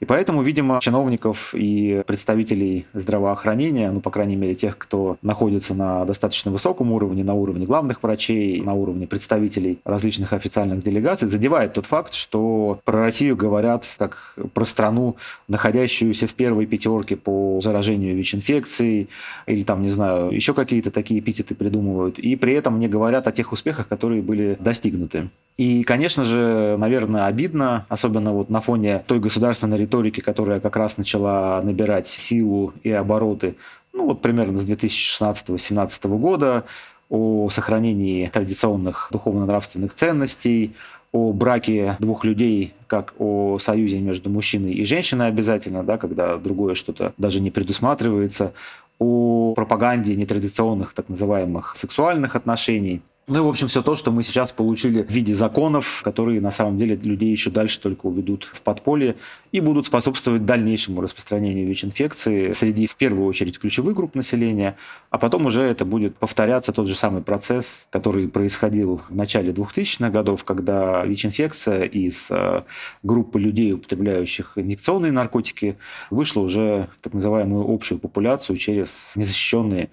И 0.01 0.07
поэтому, 0.07 0.43
видимо, 0.43 0.81
чиновников 0.81 1.55
и 1.55 2.03
представителей 2.07 2.87
здравоохранения, 2.95 3.91
ну, 3.91 4.01
по 4.01 4.11
крайней 4.11 4.37
мере, 4.37 4.55
тех, 4.55 4.79
кто 4.79 5.19
находится 5.21 5.75
на 5.75 6.07
достаточно 6.07 6.51
высоком 6.51 6.93
уровне, 6.93 7.23
на 7.23 7.35
уровне 7.35 7.67
главных 7.67 8.03
врачей, 8.03 8.63
на 8.63 8.73
уровне 8.73 9.07
представителей 9.07 9.79
различных 9.85 10.33
официальных 10.33 10.83
делегаций, 10.83 11.29
задевает 11.29 11.75
тот 11.75 11.85
факт, 11.85 12.15
что 12.15 12.81
про 12.85 13.01
Россию 13.01 13.37
говорят 13.37 13.85
как 13.99 14.35
про 14.55 14.65
страну, 14.65 15.17
находящуюся 15.49 16.27
в 16.27 16.33
первой 16.33 16.65
пятерке 16.65 17.17
по 17.17 17.61
заражению 17.63 18.17
ВИЧ-инфекцией, 18.17 19.09
или 19.47 19.63
там, 19.65 19.83
не 19.83 19.91
знаю, 19.91 20.31
еще 20.31 20.55
какие-то 20.55 20.91
такие 20.91 21.21
эпитеты 21.21 21.55
придумывают, 21.55 22.19
и 22.19 22.37
при 22.37 22.55
этом 22.55 22.81
не 22.81 22.89
говорят 22.89 23.29
о 23.29 23.33
тех 23.33 23.53
успехах, 23.53 23.87
которые 23.89 24.23
были 24.23 24.57
достигнуты. 24.59 25.29
И, 25.61 25.83
конечно 25.83 26.25
же, 26.25 26.77
наверное, 26.79 27.25
обидно, 27.25 27.85
особенно 27.91 28.33
вот 28.33 28.49
на 28.49 28.63
фоне 28.63 29.03
той 29.07 29.21
государственной 29.21 29.77
риторики, 29.91 30.21
которая 30.21 30.61
как 30.61 30.77
раз 30.77 30.99
начала 30.99 31.61
набирать 31.63 32.07
силу 32.07 32.73
и 32.85 32.91
обороты, 32.93 33.57
ну 33.93 34.07
вот 34.07 34.23
примерно 34.23 34.59
с 34.59 34.69
2016-2017 34.69 36.19
года, 36.19 36.65
о 37.09 37.49
сохранении 37.51 38.29
традиционных 38.29 39.09
духовно-нравственных 39.11 39.95
ценностей, 39.95 40.75
о 41.13 41.33
браке 41.33 41.97
двух 41.99 42.25
людей 42.25 42.73
как 42.87 43.15
о 43.19 43.59
союзе 43.59 43.99
между 43.99 44.31
мужчиной 44.31 44.75
и 44.75 44.85
женщиной 44.85 45.27
обязательно, 45.27 45.83
да, 45.83 45.99
когда 45.99 46.37
другое 46.37 46.77
что-то 46.77 47.13
даже 47.19 47.41
не 47.41 47.51
предусматривается, 47.51 48.53
о 49.01 49.55
пропаганде 49.57 50.15
нетрадиционных 50.15 50.93
так 50.93 51.09
называемых 51.09 51.75
сексуальных 51.77 52.37
отношений. 52.37 53.01
Ну 53.31 53.39
и, 53.39 53.43
в 53.43 53.47
общем, 53.47 53.69
все 53.69 53.81
то, 53.81 53.95
что 53.95 54.11
мы 54.11 54.25
сейчас 54.25 54.51
получили 54.51 55.05
в 55.05 55.09
виде 55.09 55.37
законов, 55.37 56.01
которые 56.03 56.41
на 56.41 56.51
самом 56.51 56.79
деле 56.79 56.97
людей 56.97 57.31
еще 57.31 57.49
дальше 57.49 57.81
только 57.81 58.07
уведут 58.07 58.51
в 58.53 58.61
подполье 58.61 59.15
и 59.53 59.61
будут 59.61 59.87
способствовать 59.87 60.45
дальнейшему 60.45 61.01
распространению 61.01 61.69
ВИЧ-инфекции 61.69 62.51
среди, 62.51 62.89
в 62.89 62.97
первую 62.97 63.29
очередь, 63.29 63.61
ключевых 63.61 63.95
групп 63.95 64.17
населения, 64.17 64.77
а 65.11 65.19
потом 65.19 65.47
уже 65.47 65.63
это 65.63 65.85
будет 65.85 66.17
повторяться 66.17 66.73
тот 66.73 66.89
же 66.89 66.97
самый 66.97 67.23
процесс, 67.23 67.87
который 67.91 68.27
происходил 68.27 69.01
в 69.09 69.15
начале 69.15 69.53
2000-х 69.53 70.11
годов, 70.11 70.43
когда 70.43 71.05
ВИЧ-инфекция 71.05 71.85
из 71.85 72.33
э, 72.33 72.65
группы 73.05 73.39
людей, 73.39 73.75
употребляющих 73.75 74.55
инъекционные 74.57 75.13
наркотики, 75.13 75.77
вышла 76.11 76.41
уже 76.41 76.89
в 76.99 77.05
так 77.05 77.15
называемую 77.15 77.73
общую 77.73 78.01
популяцию 78.01 78.57
через 78.57 79.13
незащищенные 79.15 79.91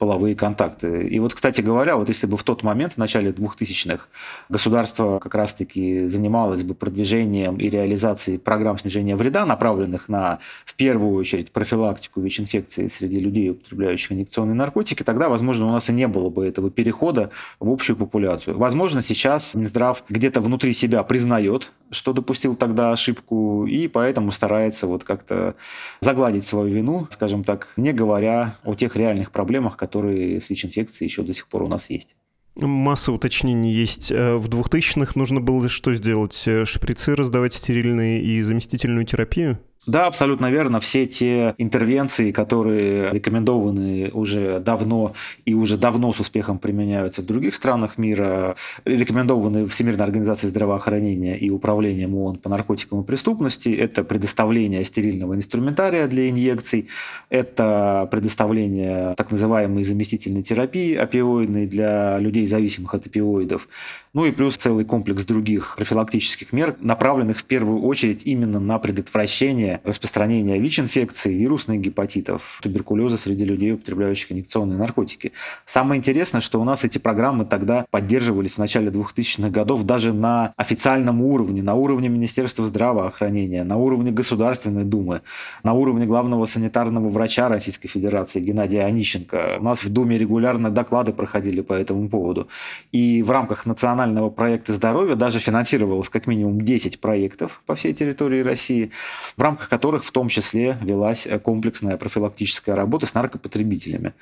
половые 0.00 0.34
контакты. 0.34 1.06
И 1.08 1.18
вот, 1.18 1.34
кстати 1.34 1.60
говоря, 1.60 1.96
вот 1.96 2.08
если 2.08 2.26
бы 2.26 2.38
в 2.38 2.42
тот 2.42 2.62
момент, 2.62 2.94
в 2.94 2.96
начале 2.96 3.32
2000-х, 3.32 4.06
государство 4.48 5.18
как 5.18 5.34
раз-таки 5.34 6.06
занималось 6.06 6.62
бы 6.62 6.72
продвижением 6.72 7.58
и 7.58 7.68
реализацией 7.68 8.38
программ 8.38 8.78
снижения 8.78 9.14
вреда, 9.14 9.44
направленных 9.44 10.08
на, 10.08 10.38
в 10.64 10.74
первую 10.74 11.14
очередь, 11.16 11.52
профилактику 11.52 12.22
ВИЧ-инфекции 12.22 12.88
среди 12.88 13.18
людей, 13.18 13.50
употребляющих 13.50 14.12
инъекционные 14.12 14.54
наркотики, 14.54 15.02
тогда, 15.02 15.28
возможно, 15.28 15.66
у 15.66 15.70
нас 15.70 15.90
и 15.90 15.92
не 15.92 16.08
было 16.08 16.30
бы 16.30 16.46
этого 16.46 16.70
перехода 16.70 17.28
в 17.58 17.68
общую 17.68 17.96
популяцию. 17.96 18.56
Возможно, 18.56 19.02
сейчас 19.02 19.54
Минздрав 19.54 20.02
где-то 20.08 20.40
внутри 20.40 20.72
себя 20.72 21.02
признает, 21.02 21.72
что 21.90 22.14
допустил 22.14 22.54
тогда 22.54 22.92
ошибку, 22.92 23.66
и 23.66 23.86
поэтому 23.86 24.30
старается 24.30 24.86
вот 24.86 25.04
как-то 25.04 25.56
загладить 26.00 26.46
свою 26.46 26.72
вину, 26.72 27.06
скажем 27.10 27.44
так, 27.44 27.68
не 27.76 27.92
говоря 27.92 28.56
о 28.64 28.74
тех 28.74 28.96
реальных 28.96 29.30
проблемах, 29.30 29.76
которые 29.76 29.89
с 29.94 30.50
ВИЧ-инфекцией 30.50 31.08
еще 31.08 31.22
до 31.22 31.32
сих 31.32 31.48
пор 31.48 31.62
у 31.62 31.68
нас 31.68 31.90
есть. 31.90 32.16
Масса 32.56 33.12
уточнений 33.12 33.72
есть. 33.72 34.10
Э, 34.10 34.36
в 34.36 34.48
2000-х 34.48 35.12
нужно 35.14 35.40
было 35.40 35.68
что 35.68 35.94
сделать? 35.94 36.42
Э, 36.46 36.64
шприцы 36.64 37.14
раздавать 37.14 37.54
стерильные 37.54 38.22
и 38.22 38.42
заместительную 38.42 39.06
терапию? 39.06 39.58
Да, 39.86 40.06
абсолютно 40.06 40.50
верно. 40.50 40.78
Все 40.78 41.06
те 41.06 41.54
интервенции, 41.56 42.32
которые 42.32 43.12
рекомендованы 43.12 44.10
уже 44.12 44.60
давно 44.60 45.14
и 45.46 45.54
уже 45.54 45.78
давно 45.78 46.12
с 46.12 46.20
успехом 46.20 46.58
применяются 46.58 47.22
в 47.22 47.26
других 47.26 47.54
странах 47.54 47.96
мира, 47.96 48.56
рекомендованы 48.84 49.66
Всемирной 49.66 50.04
организацией 50.04 50.50
здравоохранения 50.50 51.38
и 51.38 51.48
Управлением 51.48 52.14
ООН 52.14 52.36
по 52.36 52.50
наркотикам 52.50 53.00
и 53.00 53.06
преступности, 53.06 53.70
это 53.70 54.04
предоставление 54.04 54.84
стерильного 54.84 55.34
инструментария 55.34 56.06
для 56.08 56.28
инъекций, 56.28 56.88
это 57.30 58.06
предоставление 58.10 59.14
так 59.16 59.30
называемой 59.30 59.84
заместительной 59.84 60.42
терапии 60.42 60.94
опиоидной 60.94 61.66
для 61.66 62.18
людей, 62.18 62.46
зависимых 62.46 62.92
от 62.92 63.06
опиоидов, 63.06 63.66
ну 64.12 64.26
и 64.26 64.32
плюс 64.32 64.56
целый 64.56 64.84
комплекс 64.84 65.24
других 65.24 65.76
профилактических 65.76 66.52
мер, 66.52 66.76
направленных 66.80 67.38
в 67.38 67.44
первую 67.44 67.82
очередь 67.82 68.26
именно 68.26 68.60
на 68.60 68.78
предотвращение 68.78 69.69
распространения 69.84 70.58
ВИЧ-инфекции, 70.58 71.34
вирусных 71.34 71.80
гепатитов, 71.80 72.58
туберкулеза 72.62 73.16
среди 73.16 73.44
людей, 73.44 73.72
употребляющих 73.72 74.32
инъекционные 74.32 74.78
наркотики. 74.78 75.32
Самое 75.64 75.98
интересное, 75.98 76.40
что 76.40 76.60
у 76.60 76.64
нас 76.64 76.84
эти 76.84 76.98
программы 76.98 77.44
тогда 77.44 77.86
поддерживались 77.90 78.54
в 78.54 78.58
начале 78.58 78.90
2000-х 78.90 79.50
годов 79.50 79.84
даже 79.84 80.12
на 80.12 80.52
официальном 80.56 81.22
уровне, 81.22 81.62
на 81.62 81.74
уровне 81.74 82.08
Министерства 82.08 82.66
здравоохранения, 82.66 83.64
на 83.64 83.76
уровне 83.76 84.10
Государственной 84.10 84.84
Думы, 84.84 85.22
на 85.62 85.74
уровне 85.74 86.06
главного 86.06 86.46
санитарного 86.46 87.08
врача 87.08 87.48
Российской 87.48 87.88
Федерации 87.88 88.40
Геннадия 88.40 88.82
Онищенко. 88.82 89.58
У 89.60 89.62
нас 89.62 89.84
в 89.84 89.92
Думе 89.92 90.18
регулярно 90.18 90.70
доклады 90.70 91.12
проходили 91.12 91.60
по 91.60 91.72
этому 91.72 92.08
поводу. 92.08 92.48
И 92.92 93.22
в 93.22 93.30
рамках 93.30 93.66
национального 93.66 94.30
проекта 94.30 94.72
здоровья 94.72 95.14
даже 95.14 95.38
финансировалось 95.38 96.08
как 96.08 96.26
минимум 96.26 96.60
10 96.60 97.00
проектов 97.00 97.62
по 97.66 97.74
всей 97.74 97.92
территории 97.92 98.42
России, 98.42 98.90
в 99.36 99.42
рамках 99.42 99.59
которых 99.68 100.04
в 100.04 100.12
том 100.12 100.28
числе 100.28 100.78
велась 100.80 101.28
комплексная 101.42 101.96
профилактическая 101.96 102.74
работа 102.74 103.06
с 103.06 103.14
наркопотребителями. 103.14 104.14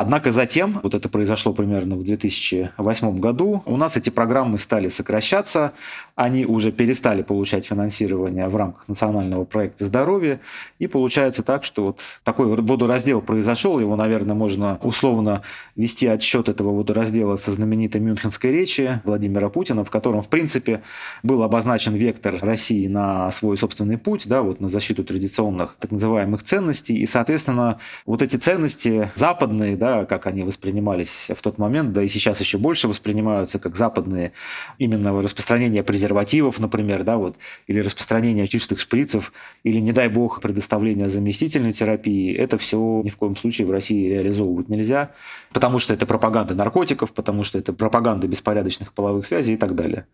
Однако 0.00 0.32
затем, 0.32 0.80
вот 0.82 0.94
это 0.94 1.10
произошло 1.10 1.52
примерно 1.52 1.94
в 1.94 2.04
2008 2.04 3.20
году, 3.20 3.62
у 3.66 3.76
нас 3.76 3.98
эти 3.98 4.08
программы 4.08 4.56
стали 4.56 4.88
сокращаться, 4.88 5.74
они 6.14 6.46
уже 6.46 6.72
перестали 6.72 7.20
получать 7.20 7.66
финансирование 7.66 8.48
в 8.48 8.56
рамках 8.56 8.88
национального 8.88 9.44
проекта 9.44 9.84
здоровья, 9.84 10.40
и 10.78 10.86
получается 10.86 11.42
так, 11.42 11.64
что 11.64 11.84
вот 11.84 12.00
такой 12.24 12.46
водораздел 12.46 13.20
произошел, 13.20 13.78
его, 13.78 13.94
наверное, 13.94 14.34
можно 14.34 14.78
условно 14.82 15.42
вести 15.76 16.06
отсчет 16.06 16.48
этого 16.48 16.74
водораздела 16.74 17.36
со 17.36 17.52
знаменитой 17.52 18.00
мюнхенской 18.00 18.52
речи 18.52 19.02
Владимира 19.04 19.50
Путина, 19.50 19.84
в 19.84 19.90
котором, 19.90 20.22
в 20.22 20.30
принципе, 20.30 20.80
был 21.22 21.42
обозначен 21.42 21.92
вектор 21.94 22.38
России 22.40 22.86
на 22.86 23.30
свой 23.32 23.58
собственный 23.58 23.98
путь, 23.98 24.26
да, 24.26 24.40
вот 24.40 24.60
на 24.60 24.70
защиту 24.70 25.04
традиционных 25.04 25.76
так 25.78 25.90
называемых 25.90 26.42
ценностей, 26.42 26.96
и, 26.96 27.04
соответственно, 27.04 27.80
вот 28.06 28.22
эти 28.22 28.36
ценности 28.36 29.10
западные, 29.14 29.76
да, 29.76 29.89
как 30.08 30.26
они 30.26 30.42
воспринимались 30.42 31.28
в 31.34 31.40
тот 31.42 31.58
момент, 31.58 31.92
да 31.92 32.02
и 32.02 32.08
сейчас 32.08 32.40
еще 32.40 32.58
больше 32.58 32.88
воспринимаются 32.88 33.58
как 33.58 33.76
западные, 33.76 34.32
именно 34.78 35.22
распространение 35.22 35.82
презервативов, 35.82 36.58
например, 36.58 37.04
да, 37.04 37.16
вот, 37.16 37.36
или 37.66 37.80
распространение 37.80 38.46
чистых 38.46 38.80
шприцев, 38.80 39.32
или, 39.64 39.78
не 39.80 39.92
дай 39.92 40.08
бог, 40.08 40.40
предоставление 40.40 41.08
заместительной 41.08 41.72
терапии, 41.72 42.34
это 42.34 42.58
все 42.58 43.02
ни 43.04 43.10
в 43.10 43.16
коем 43.16 43.36
случае 43.36 43.66
в 43.66 43.70
России 43.70 44.08
реализовывать 44.08 44.68
нельзя, 44.68 45.12
потому 45.52 45.78
что 45.78 45.94
это 45.94 46.06
пропаганда 46.06 46.54
наркотиков, 46.54 47.12
потому 47.12 47.44
что 47.44 47.58
это 47.58 47.72
пропаганда 47.72 48.26
беспорядочных 48.26 48.92
половых 48.92 49.26
связей 49.26 49.54
и 49.54 49.56
так 49.56 49.74
далее. 49.74 50.06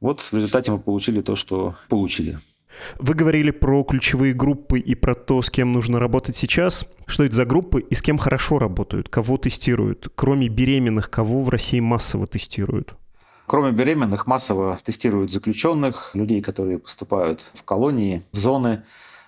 Вот 0.00 0.20
в 0.20 0.32
результате 0.34 0.70
мы 0.72 0.78
получили 0.78 1.22
то, 1.22 1.36
что 1.36 1.76
получили. 1.88 2.38
Вы 2.98 3.14
говорили 3.14 3.50
про 3.50 3.82
ключевые 3.84 4.34
группы 4.34 4.78
и 4.78 4.94
про 4.94 5.14
то, 5.14 5.42
с 5.42 5.50
кем 5.50 5.72
нужно 5.72 5.98
работать 5.98 6.36
сейчас. 6.36 6.86
Что 7.06 7.24
это 7.24 7.34
за 7.34 7.44
группы 7.44 7.80
и 7.80 7.94
с 7.94 8.02
кем 8.02 8.18
хорошо 8.18 8.58
работают? 8.58 9.08
Кого 9.08 9.36
тестируют? 9.36 10.08
Кроме 10.14 10.48
беременных, 10.48 11.10
кого 11.10 11.42
в 11.42 11.48
России 11.48 11.80
массово 11.80 12.26
тестируют? 12.26 12.94
Кроме 13.46 13.70
беременных, 13.70 14.26
массово 14.26 14.78
тестируют 14.82 15.30
заключенных, 15.30 16.10
людей, 16.14 16.42
которые 16.42 16.78
поступают 16.78 17.44
в 17.54 17.62
колонии, 17.62 18.24
в 18.32 18.36
зоны. 18.36 18.82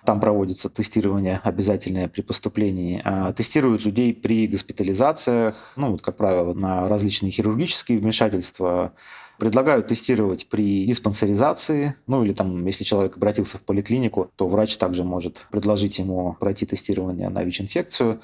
Там 0.05 0.21
проводится 0.21 0.69
тестирование 0.69 1.41
обязательное 1.43 2.09
при 2.09 2.23
поступлении. 2.23 3.01
А 3.05 3.33
тестируют 3.33 3.85
людей 3.85 4.15
при 4.15 4.47
госпитализациях, 4.47 5.73
ну, 5.77 5.93
вот, 5.93 6.03
как 6.03 6.17
правило, 6.17 6.55
на 6.55 6.85
различные 6.85 7.31
хирургические 7.31 7.99
вмешательства, 7.99 8.93
Предлагают 9.39 9.87
тестировать 9.87 10.49
при 10.49 10.85
диспансеризации, 10.85 11.95
ну 12.09 12.25
или 12.25 12.33
там, 12.33 12.67
если 12.67 12.83
человек 12.83 13.17
обратился 13.17 13.57
в 13.57 13.63
поликлинику, 13.63 14.33
то 14.35 14.49
врач 14.49 14.77
также 14.77 15.05
может 15.05 15.47
предложить 15.53 16.01
ему 16.01 16.37
пройти 16.41 16.67
тестирование 16.67 17.29
на 17.29 17.45
ВИЧ-инфекцию. 17.45 18.21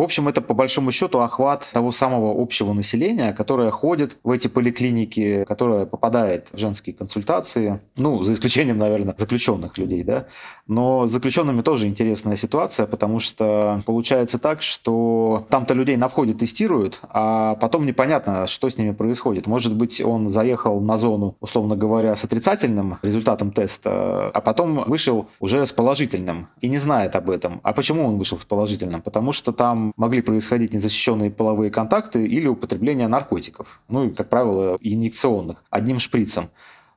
В 0.00 0.02
общем, 0.02 0.28
это 0.28 0.40
по 0.40 0.54
большому 0.54 0.92
счету 0.92 1.20
охват 1.20 1.68
того 1.74 1.92
самого 1.92 2.40
общего 2.40 2.72
населения, 2.72 3.34
которое 3.34 3.70
ходит 3.70 4.16
в 4.24 4.30
эти 4.30 4.48
поликлиники, 4.48 5.44
которое 5.46 5.84
попадает 5.84 6.48
в 6.52 6.56
женские 6.56 6.94
консультации, 6.94 7.82
ну, 7.98 8.22
за 8.22 8.32
исключением, 8.32 8.78
наверное, 8.78 9.14
заключенных 9.18 9.76
людей, 9.76 10.02
да. 10.02 10.26
Но 10.66 11.06
с 11.06 11.10
заключенными 11.10 11.60
тоже 11.60 11.86
интересная 11.86 12.36
ситуация, 12.36 12.86
потому 12.86 13.18
что 13.18 13.82
получается 13.84 14.38
так, 14.38 14.62
что 14.62 15.46
там-то 15.50 15.74
людей 15.74 15.98
на 15.98 16.08
входе 16.08 16.32
тестируют, 16.32 17.00
а 17.02 17.56
потом 17.56 17.84
непонятно, 17.84 18.46
что 18.46 18.70
с 18.70 18.78
ними 18.78 18.92
происходит. 18.92 19.46
Может 19.46 19.74
быть, 19.74 20.00
он 20.00 20.30
заехал 20.30 20.80
на 20.80 20.96
зону, 20.96 21.36
условно 21.40 21.76
говоря, 21.76 22.16
с 22.16 22.24
отрицательным 22.24 22.96
результатом 23.02 23.52
теста, 23.52 24.30
а 24.30 24.40
потом 24.40 24.82
вышел 24.86 25.28
уже 25.40 25.66
с 25.66 25.72
положительным 25.72 26.48
и 26.62 26.70
не 26.70 26.78
знает 26.78 27.16
об 27.16 27.28
этом. 27.28 27.60
А 27.64 27.74
почему 27.74 28.06
он 28.06 28.16
вышел 28.16 28.38
с 28.38 28.46
положительным? 28.46 29.02
Потому 29.02 29.32
что 29.32 29.52
там 29.52 29.89
могли 29.96 30.22
происходить 30.22 30.74
незащищенные 30.74 31.30
половые 31.30 31.70
контакты 31.70 32.26
или 32.26 32.46
употребление 32.46 33.08
наркотиков, 33.08 33.80
ну 33.88 34.08
и, 34.08 34.10
как 34.10 34.28
правило, 34.28 34.76
инъекционных, 34.80 35.64
одним 35.70 35.98
шприцем. 35.98 36.50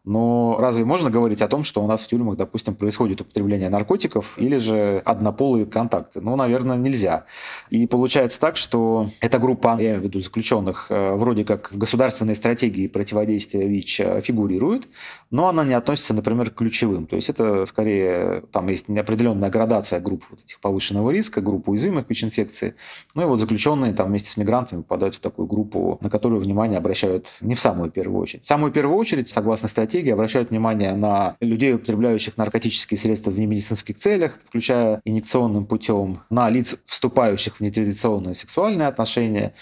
Но 0.06 0.58
разве 0.60 0.84
можно 0.84 1.10
говорить 1.10 1.42
о 1.42 1.48
том, 1.48 1.64
что 1.64 1.82
у 1.82 1.88
нас 1.88 2.04
в 2.04 2.08
тюрьмах, 2.08 2.36
допустим, 2.36 2.76
происходит 2.76 3.22
употребление 3.22 3.70
наркотиков 3.70 4.38
или 4.38 4.58
же 4.58 5.02
однополые 5.06 5.66
контакты? 5.66 6.20
Ну, 6.20 6.36
наверное, 6.36 6.76
нельзя. 6.76 7.26
И 7.70 7.88
получается 7.88 8.40
так, 8.40 8.58
что 8.58 9.08
эта 9.22 9.40
группа, 9.40 9.78
я 9.80 9.92
имею 9.92 10.02
в 10.02 10.04
виду 10.04 10.20
заключенных, 10.20 10.88
э, 10.90 11.14
вроде 11.14 11.46
как 11.46 11.72
в 11.72 11.78
государственной 11.78 12.36
стратегии 12.36 12.88
противодействия 12.88 13.66
ВИЧ 13.66 14.00
э, 14.02 14.22
фигурирует, 14.22 14.90
но 15.32 15.48
она 15.48 15.64
не 15.64 15.74
относится, 15.74 16.14
например, 16.14 16.50
к 16.50 16.56
ключевым. 16.56 17.08
То 17.08 17.16
есть 17.16 17.30
это 17.30 17.66
скорее, 17.66 18.44
там 18.52 18.68
есть 18.68 18.90
определенная 18.90 19.50
градация 19.50 20.02
групп 20.02 20.26
вот 20.30 20.42
этих 20.42 20.60
повышенного 20.60 21.12
риска, 21.12 21.40
групп 21.40 21.70
уязвимых 21.70 22.10
ВИЧ-инфекции. 22.10 22.76
Ну 23.16 23.22
и 23.22 23.26
вот 23.26 23.40
заключенные 23.40 23.94
там 23.94 24.10
вместе 24.10 24.30
с 24.30 24.36
мигрантами 24.36 24.82
попадают 24.82 25.16
в 25.16 25.22
такую 25.22 25.48
группу, 25.48 25.98
на 26.02 26.10
которую 26.10 26.42
внимание 26.42 26.78
обращают 26.78 27.28
не 27.40 27.56
в 27.56 27.60
самую 27.62 27.90
первую 27.90 28.22
очередь. 28.22 28.44
В 28.44 28.48
самую 28.48 28.74
первую 28.74 28.98
очередь, 28.98 29.30
согласно 29.30 29.70
статье, 29.70 29.93
стратегии 29.94 30.12
обращают 30.12 30.50
внимание 30.50 30.96
на 30.96 31.36
людей, 31.40 31.76
употребляющих 31.76 32.36
наркотические 32.36 32.98
средства 32.98 33.30
в 33.30 33.38
немедицинских 33.38 33.96
целях, 33.96 34.40
включая 34.44 35.00
инъекционным 35.06 35.68
путем, 35.68 36.22
на 36.32 36.50
лиц, 36.50 36.78
вступающих 36.84 37.58
в 37.58 37.62
нетрадиционные 37.62 38.34
сексуальные 38.34 38.88
отношения, 38.88 39.54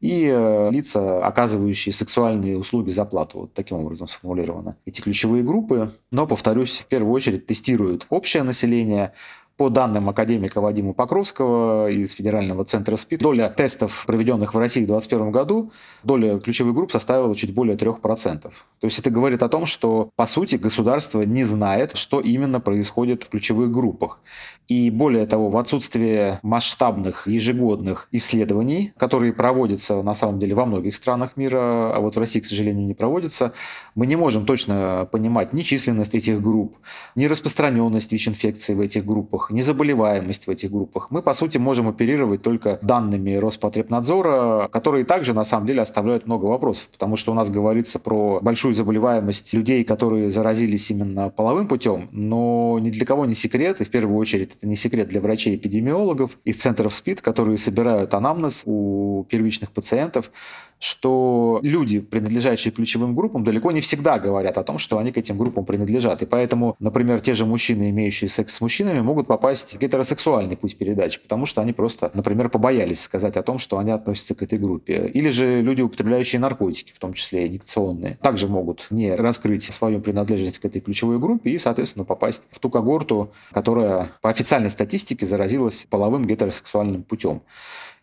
и 0.00 0.26
э, 0.26 0.70
лица, 0.70 1.26
оказывающие 1.26 1.92
сексуальные 1.92 2.56
услуги 2.56 2.88
за 2.88 3.04
плату. 3.04 3.40
Вот 3.40 3.52
таким 3.52 3.76
образом 3.78 4.06
сформулировано 4.06 4.76
эти 4.86 5.02
ключевые 5.02 5.42
группы. 5.42 5.92
Но, 6.10 6.26
повторюсь, 6.26 6.80
в 6.80 6.86
первую 6.86 7.12
очередь 7.12 7.44
тестируют 7.44 8.06
общее 8.08 8.42
население, 8.42 9.12
по 9.56 9.68
данным 9.68 10.08
академика 10.08 10.60
Вадима 10.60 10.94
Покровского 10.94 11.88
из 11.88 12.12
Федерального 12.12 12.64
центра 12.64 12.96
СПИД, 12.96 13.20
доля 13.20 13.48
тестов, 13.48 14.04
проведенных 14.06 14.54
в 14.54 14.58
России 14.58 14.82
в 14.82 14.88
2021 14.88 15.30
году, 15.30 15.70
доля 16.02 16.40
ключевых 16.40 16.74
групп 16.74 16.90
составила 16.90 17.36
чуть 17.36 17.54
более 17.54 17.76
3%. 17.76 18.40
То 18.40 18.50
есть 18.82 18.98
это 18.98 19.10
говорит 19.10 19.42
о 19.42 19.48
том, 19.48 19.66
что, 19.66 20.10
по 20.16 20.26
сути, 20.26 20.56
государство 20.56 21.22
не 21.22 21.44
знает, 21.44 21.96
что 21.96 22.20
именно 22.20 22.60
происходит 22.60 23.22
в 23.22 23.28
ключевых 23.28 23.70
группах. 23.70 24.18
И 24.68 24.88
более 24.90 25.26
того, 25.26 25.50
в 25.50 25.56
отсутствие 25.58 26.40
масштабных 26.42 27.28
ежегодных 27.28 28.08
исследований, 28.12 28.92
которые 28.96 29.34
проводятся 29.34 30.02
на 30.02 30.14
самом 30.14 30.38
деле 30.38 30.54
во 30.54 30.64
многих 30.64 30.94
странах 30.94 31.36
мира, 31.36 31.94
а 31.94 32.00
вот 32.00 32.16
в 32.16 32.18
России, 32.18 32.40
к 32.40 32.46
сожалению, 32.46 32.86
не 32.86 32.94
проводятся, 32.94 33.52
мы 33.94 34.06
не 34.06 34.16
можем 34.16 34.46
точно 34.46 35.06
понимать 35.12 35.52
ни 35.52 35.62
численность 35.62 36.14
этих 36.14 36.40
групп, 36.42 36.76
ни 37.14 37.26
распространенность 37.26 38.10
ВИЧ-инфекции 38.12 38.74
в 38.74 38.80
этих 38.80 39.04
группах, 39.04 39.50
ни 39.50 39.60
заболеваемость 39.60 40.46
в 40.46 40.50
этих 40.50 40.70
группах. 40.70 41.10
Мы, 41.10 41.20
по 41.20 41.34
сути, 41.34 41.58
можем 41.58 41.88
оперировать 41.88 42.40
только 42.42 42.78
данными 42.80 43.34
Роспотребнадзора, 43.34 44.68
которые 44.72 45.04
также, 45.04 45.34
на 45.34 45.44
самом 45.44 45.66
деле, 45.66 45.82
оставляют 45.82 46.26
много 46.26 46.46
вопросов, 46.46 46.88
потому 46.90 47.16
что 47.16 47.32
у 47.32 47.34
нас 47.34 47.50
говорится 47.50 47.98
про 47.98 48.40
большую 48.40 48.74
заболеваемость 48.74 49.52
людей, 49.52 49.84
которые 49.84 50.30
заразились 50.30 50.90
именно 50.90 51.28
половым 51.28 51.68
путем, 51.68 52.08
но 52.12 52.78
ни 52.80 52.88
для 52.90 53.04
кого 53.04 53.26
не 53.26 53.34
секрет, 53.34 53.82
и 53.82 53.84
в 53.84 53.90
первую 53.90 54.16
очередь 54.18 54.53
это 54.56 54.66
не 54.66 54.76
секрет 54.76 55.08
для 55.08 55.20
врачей-эпидемиологов 55.20 56.38
из 56.44 56.56
центров 56.56 56.94
СПИД, 56.94 57.20
которые 57.20 57.58
собирают 57.58 58.14
анамнез 58.14 58.62
у 58.64 59.26
первичных 59.28 59.70
пациентов, 59.70 60.30
что 60.78 61.60
люди, 61.62 62.00
принадлежащие 62.00 62.70
ключевым 62.70 63.14
группам, 63.14 63.42
далеко 63.42 63.72
не 63.72 63.80
всегда 63.80 64.18
говорят 64.18 64.58
о 64.58 64.64
том, 64.64 64.76
что 64.78 64.98
они 64.98 65.12
к 65.12 65.16
этим 65.16 65.38
группам 65.38 65.64
принадлежат. 65.64 66.22
И 66.22 66.26
поэтому, 66.26 66.76
например, 66.78 67.20
те 67.20 67.32
же 67.32 67.46
мужчины, 67.46 67.88
имеющие 67.88 68.28
секс 68.28 68.54
с 68.54 68.60
мужчинами, 68.60 69.00
могут 69.00 69.26
попасть 69.26 69.76
в 69.76 69.78
гетеросексуальный 69.78 70.56
путь 70.56 70.76
передачи, 70.76 71.20
потому 71.20 71.46
что 71.46 71.62
они 71.62 71.72
просто, 71.72 72.10
например, 72.12 72.50
побоялись 72.50 73.00
сказать 73.00 73.36
о 73.38 73.42
том, 73.42 73.58
что 73.58 73.78
они 73.78 73.92
относятся 73.92 74.34
к 74.34 74.42
этой 74.42 74.58
группе. 74.58 75.10
Или 75.14 75.30
же 75.30 75.62
люди, 75.62 75.80
употребляющие 75.80 76.38
наркотики, 76.38 76.92
в 76.92 76.98
том 76.98 77.14
числе 77.14 77.46
инъекционные, 77.46 78.18
также 78.20 78.48
могут 78.48 78.86
не 78.90 79.14
раскрыть 79.14 79.64
свою 79.64 80.00
принадлежность 80.00 80.58
к 80.58 80.64
этой 80.66 80.80
ключевой 80.80 81.18
группе 81.18 81.50
и, 81.50 81.58
соответственно, 81.58 82.04
попасть 82.04 82.42
в 82.50 82.58
ту 82.58 82.68
когорту, 82.68 83.32
которая 83.52 84.12
по 84.20 84.28
официальной 84.44 84.68
статистике 84.68 85.24
заразилась 85.24 85.86
половым 85.88 86.22
гетеросексуальным 86.22 87.02
путем. 87.02 87.40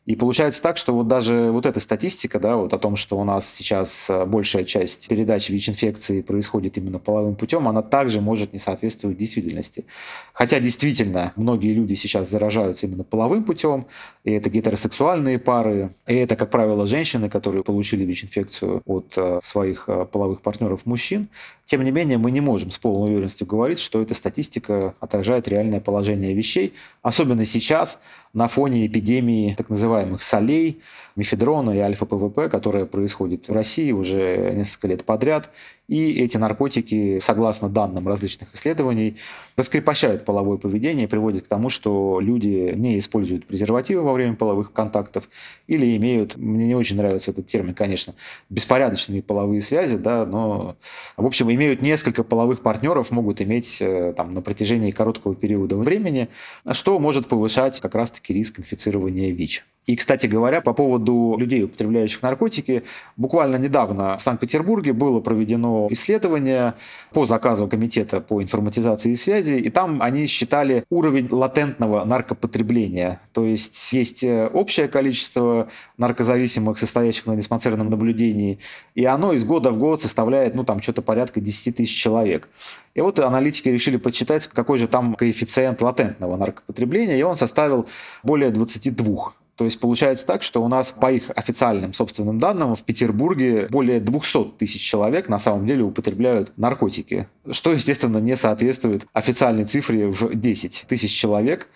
И 0.08 0.16
получается 0.16 0.64
так, 0.64 0.78
что 0.78 0.96
вот 0.96 1.08
даже 1.08 1.52
вот 1.52 1.68
эта 1.68 1.80
статистика, 1.80 2.40
да, 2.40 2.58
вот 2.58 2.74
о 2.74 2.80
том, 2.80 2.96
что 2.96 3.20
у 3.20 3.24
нас 3.24 3.48
сейчас 3.48 4.10
э, 4.10 4.26
большая 4.26 4.64
часть 4.64 5.08
передач 5.08 5.48
ВИЧ-инфекции 5.52 6.22
происходит 6.22 6.76
именно 6.80 6.98
половым 6.98 7.36
путем, 7.36 7.68
она 7.68 7.84
также 7.84 8.20
может 8.20 8.52
не 8.52 8.58
соответствовать 8.58 9.18
действительности. 9.18 9.86
Хотя 10.34 10.60
действительно 10.60 11.34
многие 11.36 11.74
люди 11.74 11.94
сейчас 11.94 12.32
заражаются 12.32 12.88
именно 12.88 13.04
половым 13.04 13.44
путем, 13.44 13.86
и 14.24 14.32
это 14.32 14.50
гетеросексуальные 14.50 15.38
пары, 15.38 15.94
и 16.08 16.16
это, 16.16 16.36
как 16.36 16.50
правило, 16.50 16.88
женщины, 16.88 17.30
которые 17.30 17.64
получили 17.64 18.04
ВИЧ-инфекцию 18.04 18.82
от 18.88 19.14
э, 19.18 19.40
своих 19.44 19.84
э, 19.88 20.08
половых 20.12 20.42
партнеров 20.42 20.88
мужчин. 20.88 21.30
Тем 21.66 21.84
не 21.84 21.92
менее, 21.92 22.18
мы 22.18 22.32
не 22.32 22.42
можем 22.42 22.72
с 22.72 22.80
полной 22.80 23.12
уверенностью 23.12 23.46
говорить, 23.46 23.78
что 23.78 24.02
эта 24.02 24.16
статистика 24.16 24.96
отражает 25.00 25.48
реальное 25.48 25.80
положение 25.80 26.34
вещей, 26.34 26.74
особенно 27.04 27.46
сейчас 27.46 28.00
на 28.34 28.48
фоне 28.48 28.88
эпидемии 28.88 29.54
так 29.54 29.70
называемой 29.70 29.91
называемых 29.92 30.24
солей, 30.24 30.82
мифедрона 31.16 31.72
и 31.72 31.80
альфа-ПВП, 31.80 32.50
которая 32.50 32.86
происходит 32.86 33.48
в 33.48 33.54
России 33.54 33.92
уже 33.92 34.54
несколько 34.56 34.88
лет 34.88 35.04
подряд. 35.06 35.52
И 35.88 36.22
эти 36.24 36.38
наркотики, 36.38 37.20
согласно 37.20 37.68
данным 37.68 38.08
различных 38.08 38.54
исследований, 38.56 39.18
раскрепощают 39.58 40.24
половое 40.24 40.58
поведение 40.58 41.08
приводят 41.08 41.44
к 41.44 41.48
тому, 41.48 41.70
что 41.70 42.22
люди 42.22 42.72
не 42.76 42.98
используют 42.98 43.46
презервативы 43.46 44.02
во 44.02 44.14
время 44.14 44.36
половых 44.36 44.72
контактов 44.72 45.28
или 45.68 45.98
имеют, 45.98 46.38
мне 46.38 46.66
не 46.68 46.76
очень 46.76 46.96
нравится 46.96 47.32
этот 47.32 47.48
термин, 47.48 47.74
конечно, 47.74 48.14
беспорядочные 48.50 49.22
половые 49.22 49.62
связи, 49.62 49.98
да, 49.98 50.26
но, 50.26 50.78
в 51.18 51.26
общем, 51.26 51.52
имеют 51.52 51.82
несколько 51.82 52.24
половых 52.24 52.62
партнеров, 52.62 53.12
могут 53.12 53.42
иметь 53.42 53.82
э, 53.82 54.14
там, 54.16 54.34
на 54.34 54.42
протяжении 54.42 54.92
короткого 54.92 55.36
периода 55.36 55.76
времени, 55.76 56.30
что 56.72 57.00
может 57.00 57.28
повышать 57.28 57.82
как 57.82 57.96
раз-таки 57.96 58.34
риск 58.34 58.60
инфицирования 58.60 59.32
ВИЧ. 59.32 59.66
И, 59.88 59.96
кстати 59.96 60.28
говоря, 60.28 60.62
по 60.62 60.74
поводу 60.74 61.01
людей, 61.38 61.64
употребляющих 61.64 62.22
наркотики, 62.22 62.84
буквально 63.18 63.56
недавно 63.58 64.18
в 64.18 64.22
Санкт-Петербурге 64.22 64.94
было 64.94 65.20
проведено 65.20 65.88
исследование 65.90 66.76
по 67.14 67.26
заказу 67.26 67.68
Комитета 67.68 68.22
по 68.22 68.42
информатизации 68.42 69.12
и 69.12 69.16
связи, 69.16 69.54
и 69.54 69.70
там 69.70 70.02
они 70.02 70.28
считали 70.28 70.84
уровень 70.90 71.28
латентного 71.32 72.04
наркопотребления. 72.06 73.22
То 73.34 73.46
есть 73.46 73.94
есть 73.94 74.24
э, 74.24 74.48
общее 74.48 74.88
количество 74.88 75.70
наркозависимых, 75.98 76.78
состоящих 76.78 77.26
на 77.26 77.36
диспансерном 77.36 77.90
наблюдении, 77.90 78.60
и 78.96 79.06
оно 79.06 79.34
из 79.34 79.44
года 79.44 79.72
в 79.72 79.78
год 79.78 80.02
составляет, 80.02 80.56
ну, 80.56 80.64
там, 80.64 80.82
что-то 80.82 81.02
порядка 81.02 81.42
10 81.42 81.76
тысяч 81.78 81.96
человек. 81.96 82.50
И 82.94 83.02
вот 83.02 83.20
аналитики 83.20 83.70
решили 83.70 83.98
подсчитать, 83.98 84.48
какой 84.48 84.78
же 84.78 84.88
там 84.88 85.16
коэффициент 85.16 85.82
латентного 85.82 86.36
наркопотребления, 86.38 87.18
и 87.18 87.24
он 87.24 87.36
составил 87.36 87.88
более 88.24 88.52
22. 88.52 89.34
То 89.56 89.66
есть 89.66 89.80
получается 89.80 90.26
так, 90.26 90.44
что 90.44 90.64
у 90.64 90.68
нас 90.68 90.92
по 90.92 91.12
их 91.12 91.30
официальным 91.36 91.94
собственным 91.94 92.40
данным 92.40 92.76
в 92.76 92.84
Петербурге 92.84 93.68
более 93.70 94.00
200 94.00 94.58
тысяч 94.58 94.82
человек 94.82 95.30
на 95.30 95.40
самом 95.40 95.66
деле 95.66 95.84
употребляют 95.84 96.54
наркотики, 96.58 97.28
что, 97.52 97.72
естественно, 97.72 98.18
не 98.18 98.36
соответствует 98.36 99.06
официальной 99.14 99.66
цифре 99.66 100.08
в 100.08 100.34
10 100.34 100.86
тысяч 100.88 101.12
человек. 101.12 101.68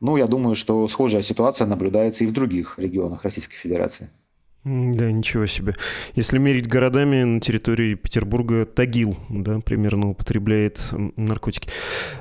Ну, 0.00 0.16
я 0.16 0.26
думаю, 0.26 0.54
что 0.54 0.86
схожая 0.88 1.22
ситуация 1.22 1.66
наблюдается 1.66 2.24
и 2.24 2.26
в 2.26 2.32
других 2.32 2.78
регионах 2.78 3.22
Российской 3.24 3.56
Федерации. 3.56 4.10
Да, 4.64 5.12
ничего 5.12 5.44
себе. 5.44 5.74
Если 6.14 6.38
мерить 6.38 6.66
городами, 6.66 7.22
на 7.22 7.40
территории 7.40 7.96
Петербурга 7.96 8.64
Тагил, 8.64 9.14
да, 9.28 9.60
примерно 9.60 10.08
употребляет 10.08 10.80
наркотики. 11.16 11.68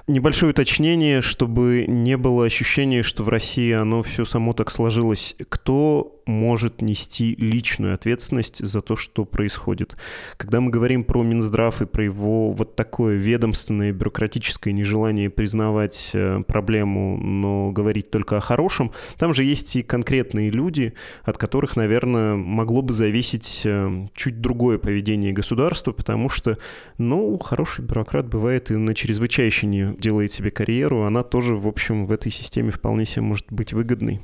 Небольшое 0.07 0.51
уточнение, 0.51 1.21
чтобы 1.21 1.85
не 1.87 2.17
было 2.17 2.45
ощущения, 2.45 3.01
что 3.01 3.23
в 3.23 3.29
России 3.29 3.71
оно 3.71 4.03
все 4.03 4.25
само 4.25 4.51
так 4.51 4.71
сложилось. 4.71 5.37
Кто 5.47 6.21
может 6.25 6.81
нести 6.81 7.35
личную 7.35 7.93
ответственность 7.93 8.65
за 8.65 8.81
то, 8.81 8.95
что 8.95 9.25
происходит. 9.25 9.95
Когда 10.37 10.61
мы 10.61 10.71
говорим 10.71 11.03
про 11.03 11.23
Минздрав 11.23 11.81
и 11.81 11.85
про 11.85 12.03
его 12.03 12.51
вот 12.51 12.75
такое 12.75 13.15
ведомственное 13.15 13.91
бюрократическое 13.91 14.73
нежелание 14.73 15.29
признавать 15.29 16.11
э, 16.13 16.41
проблему, 16.47 17.17
но 17.17 17.71
говорить 17.71 18.09
только 18.11 18.37
о 18.37 18.41
хорошем, 18.41 18.91
там 19.17 19.33
же 19.33 19.43
есть 19.43 19.75
и 19.75 19.83
конкретные 19.83 20.49
люди, 20.49 20.93
от 21.23 21.37
которых, 21.37 21.75
наверное, 21.75 22.35
могло 22.35 22.81
бы 22.81 22.93
зависеть 22.93 23.61
э, 23.65 24.07
чуть 24.13 24.41
другое 24.41 24.77
поведение 24.77 25.33
государства, 25.33 25.91
потому 25.91 26.29
что, 26.29 26.57
ну, 26.97 27.37
хороший 27.37 27.85
бюрократ 27.85 28.27
бывает 28.27 28.71
и 28.71 28.75
на 28.75 28.93
чрезвычайщине 28.93 29.95
делает 29.99 30.31
себе 30.31 30.51
карьеру, 30.51 31.03
она 31.03 31.23
тоже, 31.23 31.55
в 31.55 31.67
общем, 31.67 32.05
в 32.05 32.11
этой 32.11 32.31
системе 32.31 32.71
вполне 32.71 33.05
себе 33.05 33.21
может 33.21 33.51
быть 33.51 33.73
выгодной. 33.73 34.21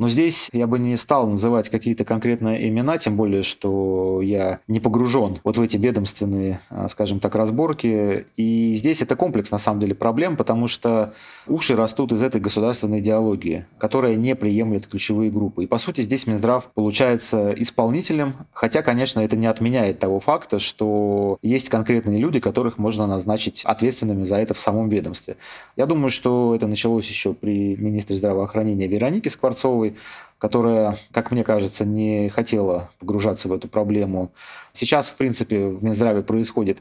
Но 0.00 0.08
здесь 0.08 0.48
я 0.54 0.66
бы 0.66 0.78
не 0.78 0.96
стал 0.96 1.28
называть 1.28 1.68
какие-то 1.68 2.06
конкретные 2.06 2.66
имена, 2.70 2.96
тем 2.96 3.18
более, 3.18 3.42
что 3.42 4.22
я 4.22 4.60
не 4.66 4.80
погружен 4.80 5.38
вот 5.44 5.58
в 5.58 5.60
эти 5.60 5.76
ведомственные, 5.76 6.60
а, 6.70 6.88
скажем 6.88 7.20
так, 7.20 7.34
разборки. 7.34 8.24
И 8.34 8.74
здесь 8.76 9.02
это 9.02 9.14
комплекс, 9.14 9.50
на 9.50 9.58
самом 9.58 9.78
деле, 9.78 9.94
проблем, 9.94 10.38
потому 10.38 10.68
что 10.68 11.12
уши 11.46 11.76
растут 11.76 12.12
из 12.12 12.22
этой 12.22 12.40
государственной 12.40 13.00
идеологии, 13.00 13.66
которая 13.76 14.14
не 14.14 14.34
приемлет 14.34 14.86
ключевые 14.86 15.30
группы. 15.30 15.64
И, 15.64 15.66
по 15.66 15.76
сути, 15.76 16.00
здесь 16.00 16.26
Минздрав 16.26 16.68
получается 16.72 17.52
исполнителем, 17.58 18.36
хотя, 18.54 18.80
конечно, 18.80 19.20
это 19.20 19.36
не 19.36 19.48
отменяет 19.48 19.98
того 19.98 20.18
факта, 20.18 20.58
что 20.60 21.36
есть 21.42 21.68
конкретные 21.68 22.18
люди, 22.18 22.40
которых 22.40 22.78
можно 22.78 23.06
назначить 23.06 23.66
ответственными 23.66 24.24
за 24.24 24.36
это 24.36 24.54
в 24.54 24.58
самом 24.60 24.88
ведомстве. 24.88 25.36
Я 25.76 25.84
думаю, 25.84 26.08
что 26.08 26.54
это 26.54 26.66
началось 26.66 27.06
еще 27.06 27.34
при 27.34 27.76
министре 27.76 28.16
здравоохранения 28.16 28.86
Веронике 28.86 29.28
Скворцовой, 29.28 29.89
которая, 30.38 30.96
как 31.12 31.30
мне 31.30 31.44
кажется, 31.44 31.84
не 31.84 32.28
хотела 32.30 32.90
погружаться 32.98 33.48
в 33.48 33.52
эту 33.52 33.68
проблему. 33.68 34.32
Сейчас, 34.72 35.08
в 35.08 35.16
принципе, 35.16 35.66
в 35.68 35.84
Минздраве 35.84 36.22
происходит, 36.22 36.78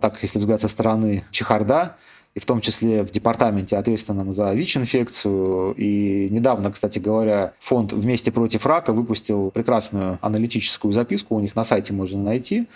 так 0.00 0.18
если 0.22 0.38
взглянуть 0.38 0.60
со 0.60 0.68
стороны, 0.68 1.24
чехарда, 1.30 1.96
и 2.34 2.38
в 2.38 2.44
том 2.44 2.60
числе 2.60 3.02
в 3.02 3.10
департаменте, 3.10 3.76
ответственном 3.76 4.32
за 4.32 4.52
ВИЧ-инфекцию. 4.52 5.74
И 5.74 6.28
недавно, 6.30 6.70
кстати 6.70 7.00
говоря, 7.00 7.54
фонд 7.58 7.92
«Вместе 7.92 8.30
против 8.30 8.66
рака» 8.66 8.92
выпустил 8.92 9.50
прекрасную 9.50 10.18
аналитическую 10.22 10.92
записку, 10.92 11.34
у 11.34 11.40
них 11.40 11.56
на 11.56 11.64
сайте 11.64 11.92
можно 11.92 12.22
найти, 12.22 12.68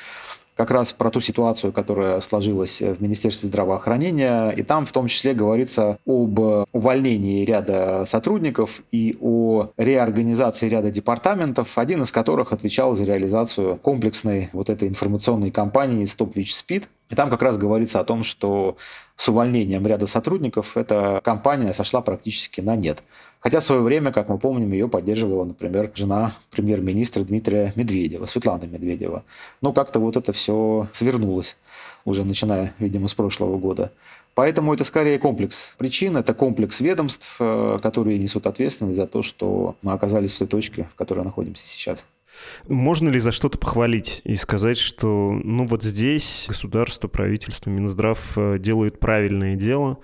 как 0.57 0.71
раз 0.71 0.93
про 0.93 1.11
ту 1.11 1.21
ситуацию, 1.21 1.73
которая 1.73 2.21
сложилась 2.21 2.81
в 2.81 3.03
Министерстве 3.03 3.49
здравоохранения. 3.49 4.51
И 4.51 4.63
там 4.63 4.87
в 4.87 4.93
том 4.93 5.09
числе 5.09 5.35
говорится 5.35 5.99
об 6.07 6.39
увольнении 6.73 7.45
ряда 7.45 8.05
сотрудников 8.07 8.83
и 8.93 9.17
о 9.21 9.71
реорганизации 9.77 10.69
ряда 10.69 10.91
департаментов, 10.91 11.77
один 11.79 12.03
из 12.03 12.13
которых 12.13 12.53
отвечал 12.53 12.95
за 12.95 13.05
реализацию 13.05 13.77
комплексной 13.77 14.51
вот 14.53 14.71
этой 14.71 14.89
информационной 14.89 15.51
кампании 15.51 16.05
«Stop 16.05 16.33
ВИЧ 16.35 16.55
СПИД». 16.55 16.89
И 17.11 17.15
там 17.15 17.29
как 17.29 17.43
раз 17.43 17.59
говорится 17.59 18.01
о 18.01 18.05
том, 18.05 18.23
что 18.23 18.77
с 19.17 19.29
увольнением 19.29 19.87
ряда 19.87 20.07
сотрудников 20.07 20.77
эта 20.77 21.21
компания 21.23 21.73
сошла 21.73 22.01
практически 22.01 22.61
на 22.61 22.77
нет. 22.77 23.03
Хотя 23.41 23.61
в 23.61 23.65
свое 23.65 23.83
время, 23.83 24.11
как 24.11 24.31
мы 24.31 24.39
помним, 24.39 24.73
ее 24.73 24.89
поддерживала, 24.89 25.45
например, 25.45 25.93
жена 25.95 26.35
премьер-министра 26.51 27.23
Дмитрия 27.23 27.75
Медведева, 27.77 28.25
Светлана 28.25 28.65
Медведева. 28.65 29.25
Но 29.61 29.75
как-то 29.75 30.01
вот 30.01 30.17
это 30.17 30.33
все 30.33 30.89
свернулось 30.93 31.59
уже 32.07 32.25
начиная, 32.25 32.75
видимо, 32.79 33.07
с 33.07 33.15
прошлого 33.15 33.59
года. 33.59 33.93
Поэтому 34.35 34.73
это 34.73 34.83
скорее 34.85 35.19
комплекс 35.19 35.75
причин, 35.79 36.17
это 36.17 36.33
комплекс 36.35 36.81
ведомств, 36.81 37.37
э, 37.39 37.79
которые 37.83 38.19
несут 38.19 38.47
ответственность 38.47 38.97
за 38.97 39.07
то, 39.07 39.23
что 39.23 39.77
мы 39.83 39.93
оказались 39.93 40.35
в 40.35 40.39
той 40.39 40.49
точке, 40.49 40.89
в 40.93 40.97
которой 40.97 41.25
находимся 41.25 41.69
сейчас. 41.69 42.07
Можно 42.69 43.09
ли 43.09 43.19
за 43.19 43.33
что-то 43.33 43.59
похвалить 43.59 44.21
и 44.25 44.35
сказать, 44.35 44.79
что 44.79 45.33
ну 45.45 45.67
вот 45.67 45.83
здесь 45.83 46.47
государство, 46.49 47.09
правительство, 47.09 47.71
Минздрав 47.71 48.37
э, 48.37 48.59
делают 48.59 48.99
правильное 48.99 49.57
дело 49.57 49.99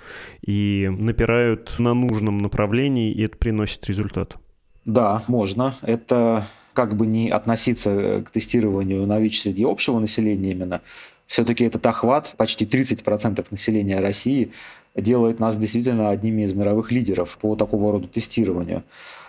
и 0.45 0.91
напирают 0.91 1.79
на 1.79 1.95
нужном 1.95 2.39
направлении, 2.39 3.13
и 3.13 3.23
это 3.23 3.37
приносит 3.37 3.87
результат? 3.87 4.37
Да, 4.85 5.25
можно. 5.27 5.75
Это 5.83 6.47
как 6.73 6.97
бы 6.97 7.07
не 7.07 7.31
относиться 7.31 8.23
к 8.27 8.31
тестированию 8.31 9.07
на 9.07 9.19
ВИЧ 9.19 9.41
среди 9.41 9.65
общего 9.65 9.99
населения 9.99 10.53
именно, 10.53 10.81
все-таки 11.27 11.65
этот 11.65 11.87
охват, 11.87 12.35
почти 12.37 12.65
30% 12.65 13.47
населения 13.51 14.01
России, 14.01 14.51
делает 14.97 15.39
нас 15.39 15.57
действительно 15.57 16.11
одними 16.11 16.43
из 16.43 16.53
мировых 16.53 16.91
лидеров 16.91 17.39
по 17.41 17.55
такого 17.55 17.93
рода 17.93 18.09
тестированию 18.09 18.83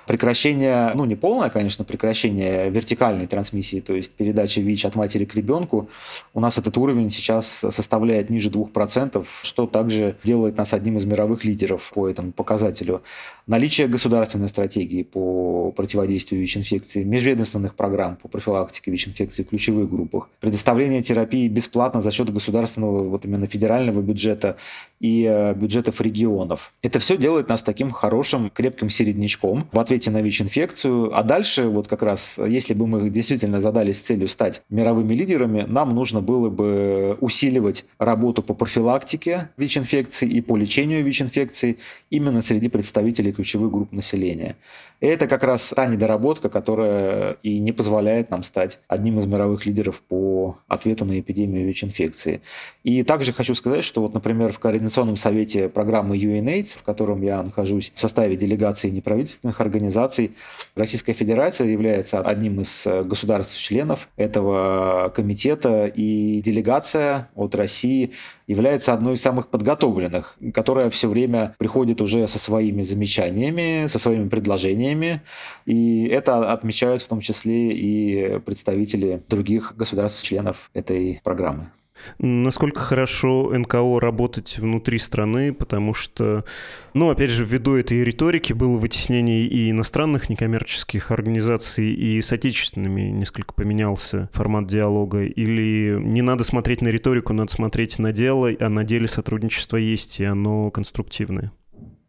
прекращение, 0.08 0.92
ну 0.96 1.06
не 1.06 1.16
полное, 1.16 1.50
конечно, 1.50 1.86
прекращение 1.86 2.70
вертикальной 2.70 3.28
трансмиссии, 3.28 3.80
то 3.80 3.94
есть 3.94 4.12
передачи 4.12 4.60
ВИЧ 4.60 4.86
от 4.86 4.96
матери 4.96 5.26
к 5.26 5.36
ребенку, 5.36 5.90
у 6.34 6.40
нас 6.40 6.58
этот 6.58 6.78
уровень 6.78 7.10
сейчас 7.10 7.48
составляет 7.48 8.30
ниже 8.30 8.50
2%, 8.50 9.26
что 9.44 9.68
также 9.68 10.16
делает 10.24 10.58
нас 10.58 10.74
одним 10.74 10.98
из 10.98 11.06
мировых 11.06 11.46
лидеров 11.46 11.92
по 11.94 12.08
этому 12.08 12.32
показателю. 12.32 13.02
Наличие 13.48 13.88
государственной 13.88 14.50
стратегии 14.50 15.04
по 15.04 15.72
противодействию 15.72 16.42
ВИЧ-инфекции, 16.42 17.04
межведомственных 17.04 17.76
программ 17.76 18.16
по 18.16 18.28
профилактике 18.28 18.92
ВИЧ-инфекции 18.92 19.44
в 19.44 19.50
ключевых 19.50 19.90
группах, 19.90 20.30
предоставление 20.40 21.02
терапии 21.02 21.48
бесплатно 21.48 22.02
за 22.02 22.12
счет 22.12 22.32
государственного, 22.32 23.04
вот 23.10 23.26
именно 23.26 23.46
федерального 23.48 24.02
бюджета 24.02 24.58
и 25.00 25.26
э, 25.30 25.54
бюджетов 25.56 26.00
регионов. 26.02 26.74
Это 26.82 27.00
все 27.00 27.18
делает 27.18 27.50
нас 27.50 27.64
таким 27.64 27.92
хорошим, 27.92 28.50
крепким 28.50 28.90
середнячком 28.90 29.68
в 29.72 29.80
ответе 29.92 30.10
на 30.10 30.22
ВИЧ-инфекцию. 30.22 31.18
А 31.18 31.22
дальше, 31.22 31.68
вот 31.68 31.90
как 31.90 32.02
раз, 32.02 32.40
если 32.48 32.74
бы 32.74 32.88
мы 32.88 33.10
действительно 33.10 33.60
задались 33.60 34.00
целью 34.00 34.30
стать 34.30 34.62
мировыми 34.70 35.14
лидерами, 35.14 35.66
нам 35.68 35.90
нужно 35.90 36.22
было 36.22 36.50
бы 36.50 37.18
усиливать 37.20 37.84
работу 38.00 38.42
по 38.42 38.54
профилактике 38.54 39.50
ВИЧ-инфекции 39.58 40.30
и 40.30 40.40
по 40.40 40.56
лечению 40.56 41.04
ВИЧ-инфекции 41.04 41.78
именно 42.10 42.42
среди 42.42 42.70
представителей 42.70 43.34
ключевых 43.34 43.70
групп 43.70 43.92
населения. 43.92 44.56
И 45.02 45.08
это 45.08 45.28
как 45.28 45.44
раз 45.44 45.74
та 45.76 45.88
недоработка, 45.88 46.48
которая 46.48 47.34
и 47.44 47.60
не 47.60 47.74
позволяет 47.74 48.30
нам 48.30 48.44
стать 48.44 48.80
одним 48.88 49.20
из 49.20 49.26
мировых 49.26 49.66
лидеров 49.66 50.02
по 50.02 50.58
ответу 50.70 51.04
на 51.04 51.20
эпидемию 51.20 51.68
ВИЧ-инфекции. 51.68 52.42
И 52.84 53.04
также 53.04 53.34
хочу 53.34 53.56
сказать, 53.56 53.84
что 53.84 54.02
вот, 54.02 54.14
например, 54.14 54.54
в 54.54 54.60
Координационном 54.60 55.18
совете 55.18 55.68
программы 55.68 56.18
UNAIDS, 56.18 56.80
в 56.80 56.84
котором 56.84 57.24
я 57.24 57.44
нахожусь 57.44 57.92
в 57.94 58.00
составе 58.00 58.38
делегации 58.38 58.90
неправительственных 58.90 59.60
организаций, 59.60 59.81
Российская 60.76 61.14
Федерация 61.14 61.68
является 61.68 62.22
одним 62.22 62.62
из 62.62 62.86
государств-членов 62.86 64.10
этого 64.16 65.12
комитета, 65.16 65.88
и 65.88 66.42
делегация 66.42 67.30
от 67.36 67.56
России 67.56 68.12
является 68.48 68.94
одной 68.94 69.14
из 69.14 69.22
самых 69.22 69.48
подготовленных, 69.48 70.38
которая 70.54 70.90
все 70.90 71.08
время 71.08 71.56
приходит 71.58 72.02
уже 72.02 72.28
со 72.28 72.40
своими 72.40 72.84
замечаниями, 72.84 73.88
со 73.88 74.00
своими 74.00 74.28
предложениями, 74.28 75.22
и 75.66 76.06
это 76.08 76.52
отмечают 76.52 77.02
в 77.02 77.08
том 77.08 77.22
числе 77.22 77.72
и 77.72 78.40
представители 78.40 79.22
других 79.28 79.76
государств-членов 79.78 80.70
этой 80.74 81.22
программы. 81.24 81.72
Насколько 82.20 82.82
хорошо 82.82 83.52
НКО 83.54 84.00
работать 84.00 84.58
внутри 84.58 84.98
страны, 84.98 85.54
потому 85.54 85.94
что, 85.94 86.46
ну, 86.94 87.10
опять 87.10 87.30
же, 87.30 87.46
ввиду 87.46 87.76
этой 87.76 88.04
риторики 88.04 88.54
было 88.54 88.78
вытеснение 88.78 89.46
и 89.46 89.72
иностранных 89.72 90.30
некоммерческих 90.30 91.12
организаций, 91.12 91.92
и 91.92 92.20
с 92.22 92.32
отечественными 92.32 93.10
несколько 93.10 93.54
поменялся 93.54 94.30
формат 94.34 94.68
диалога, 94.68 95.24
или 95.24 95.98
не 96.00 96.22
надо 96.22 96.44
смотреть 96.44 96.82
на 96.82 96.90
риторику, 96.90 97.34
надо 97.34 97.52
смотреть 97.52 98.00
на 98.00 98.12
дело, 98.12 98.50
а 98.60 98.70
на 98.70 98.84
деле 98.84 99.08
сотрудничество 99.08 99.78
есть, 99.78 100.20
и 100.20 100.26
оно 100.26 100.72
конструктивное? 100.72 101.52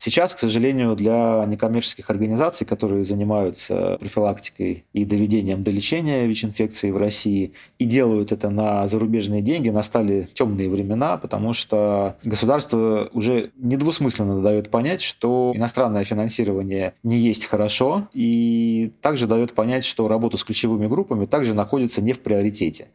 Сейчас, 0.05 0.35
к 0.35 0.41
сожалению, 0.41 0.97
для 0.97 1.45
некоммерческих 1.47 2.11
организаций, 2.11 2.67
которые 2.67 3.05
занимаются 3.05 3.99
профилактикой 4.01 4.85
и 4.93 5.05
доведением 5.05 5.63
до 5.63 5.71
лечения 5.71 6.27
ВИЧ-инфекции 6.27 6.91
в 6.91 6.97
России 6.97 7.53
и 7.79 7.85
делают 7.85 8.33
это 8.33 8.51
на 8.51 8.89
зарубежные 8.89 9.43
деньги, 9.43 9.69
настали 9.69 10.29
темные 10.35 10.69
времена, 10.69 11.19
потому 11.19 11.53
что 11.53 12.17
государство 12.25 13.11
уже 13.13 13.53
недвусмысленно 13.55 14.43
дает 14.43 14.71
понять, 14.71 15.03
что 15.03 15.53
иностранное 15.55 16.03
финансирование 16.03 16.95
не 17.05 17.19
есть 17.19 17.47
хорошо, 17.47 18.09
и 18.13 18.91
также 19.03 19.29
дает 19.29 19.55
понять, 19.55 19.85
что 19.85 20.09
работа 20.09 20.37
с 20.37 20.43
ключевыми 20.43 20.89
группами 20.89 21.27
также 21.27 21.55
находится 21.55 22.03
не 22.03 22.13
в 22.13 22.23
приоритете. 22.23 22.89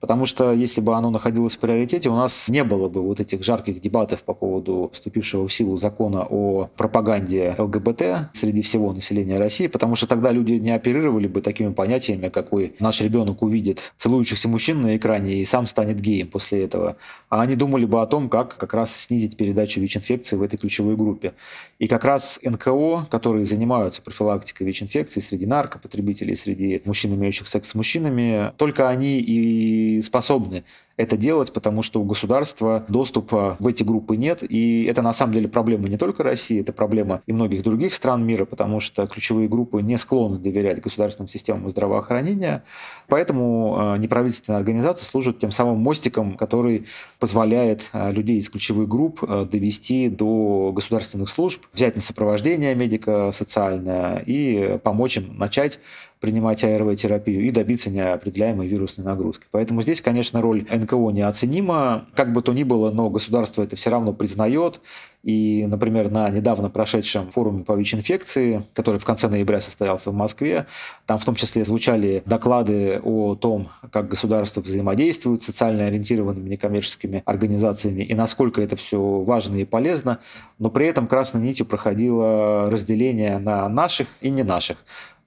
Потому 0.00 0.26
что 0.26 0.52
если 0.52 0.80
бы 0.80 0.94
оно 0.94 1.10
находилось 1.10 1.56
в 1.56 1.58
приоритете, 1.58 2.08
у 2.08 2.14
нас 2.14 2.48
не 2.48 2.62
было 2.62 2.88
бы 2.88 3.02
вот 3.02 3.18
этих 3.18 3.44
жарких 3.44 3.80
дебатов 3.80 4.22
по 4.22 4.32
поводу 4.32 4.90
вступившего 4.92 5.48
в 5.48 5.52
силу 5.52 5.76
закона 5.76 6.24
о 6.28 6.68
пропаганде 6.76 7.54
ЛГБТ 7.58 8.30
среди 8.32 8.62
всего 8.62 8.92
населения 8.92 9.36
России, 9.36 9.66
потому 9.66 9.96
что 9.96 10.06
тогда 10.06 10.30
люди 10.30 10.52
не 10.52 10.70
оперировали 10.70 11.26
бы 11.26 11.40
такими 11.40 11.72
понятиями, 11.72 12.28
какой 12.28 12.74
наш 12.78 13.00
ребенок 13.00 13.42
увидит 13.42 13.92
целующихся 13.96 14.48
мужчин 14.48 14.82
на 14.82 14.96
экране 14.96 15.34
и 15.34 15.44
сам 15.44 15.66
станет 15.66 16.00
геем 16.00 16.28
после 16.28 16.64
этого. 16.64 16.96
А 17.28 17.42
они 17.42 17.56
думали 17.56 17.84
бы 17.84 18.00
о 18.00 18.06
том, 18.06 18.28
как 18.28 18.56
как 18.56 18.74
раз 18.74 18.94
снизить 18.94 19.36
передачу 19.36 19.80
ВИЧ-инфекции 19.80 20.36
в 20.36 20.42
этой 20.42 20.58
ключевой 20.58 20.96
группе. 20.96 21.34
И 21.78 21.88
как 21.88 22.04
раз 22.04 22.38
НКО, 22.42 23.06
которые 23.10 23.44
занимаются 23.44 24.00
профилактикой 24.02 24.66
ВИЧ-инфекции 24.66 25.20
среди 25.20 25.46
наркопотребителей, 25.46 26.36
среди 26.36 26.82
мужчин, 26.84 27.14
имеющих 27.14 27.48
секс 27.48 27.68
с 27.68 27.74
мужчинами, 27.74 28.52
только 28.56 28.88
они 28.88 29.18
и 29.20 29.87
способны 30.02 30.64
это 30.98 31.16
делать, 31.16 31.52
потому 31.52 31.82
что 31.82 32.00
у 32.00 32.04
государства 32.04 32.84
доступа 32.88 33.56
в 33.60 33.66
эти 33.68 33.84
группы 33.84 34.16
нет. 34.16 34.42
И 34.42 34.84
это 34.84 35.00
на 35.00 35.12
самом 35.12 35.32
деле 35.32 35.48
проблема 35.48 35.88
не 35.88 35.96
только 35.96 36.24
России, 36.24 36.60
это 36.60 36.72
проблема 36.72 37.22
и 37.26 37.32
многих 37.32 37.62
других 37.62 37.94
стран 37.94 38.26
мира, 38.26 38.44
потому 38.44 38.80
что 38.80 39.06
ключевые 39.06 39.48
группы 39.48 39.80
не 39.80 39.96
склонны 39.96 40.38
доверять 40.38 40.82
государственным 40.82 41.28
системам 41.28 41.70
здравоохранения. 41.70 42.64
Поэтому 43.06 43.76
э, 43.78 43.98
неправительственные 43.98 44.58
организации 44.58 45.04
служат 45.04 45.38
тем 45.38 45.52
самым 45.52 45.78
мостиком, 45.78 46.36
который 46.36 46.86
позволяет 47.20 47.88
э, 47.92 48.12
людей 48.12 48.38
из 48.38 48.50
ключевых 48.50 48.88
групп 48.88 49.22
э, 49.22 49.46
довести 49.50 50.08
до 50.08 50.72
государственных 50.74 51.28
служб, 51.28 51.64
взять 51.72 51.94
на 51.94 52.02
сопровождение 52.02 52.74
медико-социальное 52.74 54.22
и 54.26 54.78
помочь 54.82 55.18
им 55.18 55.38
начать 55.38 55.78
принимать 56.20 56.64
АРВ-терапию 56.64 57.42
и 57.42 57.50
добиться 57.50 57.90
неопределяемой 57.90 58.66
вирусной 58.66 59.06
нагрузки. 59.06 59.46
Поэтому 59.50 59.77
здесь, 59.82 60.00
конечно, 60.00 60.40
роль 60.40 60.66
НКО 60.70 61.10
неоценима. 61.10 62.06
Как 62.14 62.32
бы 62.32 62.42
то 62.42 62.52
ни 62.52 62.62
было, 62.62 62.90
но 62.90 63.10
государство 63.10 63.62
это 63.62 63.76
все 63.76 63.90
равно 63.90 64.12
признает. 64.12 64.80
И, 65.24 65.66
например, 65.66 66.10
на 66.10 66.28
недавно 66.30 66.70
прошедшем 66.70 67.30
форуме 67.30 67.64
по 67.64 67.72
ВИЧ-инфекции, 67.72 68.64
который 68.72 69.00
в 69.00 69.04
конце 69.04 69.28
ноября 69.28 69.60
состоялся 69.60 70.10
в 70.10 70.14
Москве, 70.14 70.66
там 71.06 71.18
в 71.18 71.24
том 71.24 71.34
числе 71.34 71.64
звучали 71.64 72.22
доклады 72.24 73.00
о 73.02 73.34
том, 73.34 73.68
как 73.92 74.08
государство 74.08 74.60
взаимодействует 74.60 75.42
с 75.42 75.46
социально 75.46 75.86
ориентированными 75.86 76.48
некоммерческими 76.48 77.22
организациями 77.26 78.02
и 78.02 78.14
насколько 78.14 78.62
это 78.62 78.76
все 78.76 79.00
важно 79.00 79.56
и 79.56 79.64
полезно, 79.64 80.20
но 80.58 80.70
при 80.70 80.86
этом 80.86 81.08
красной 81.08 81.42
нитью 81.42 81.66
проходило 81.66 82.70
разделение 82.70 83.38
на 83.38 83.68
наших 83.68 84.06
и 84.20 84.30
не 84.30 84.44
наших. 84.44 84.78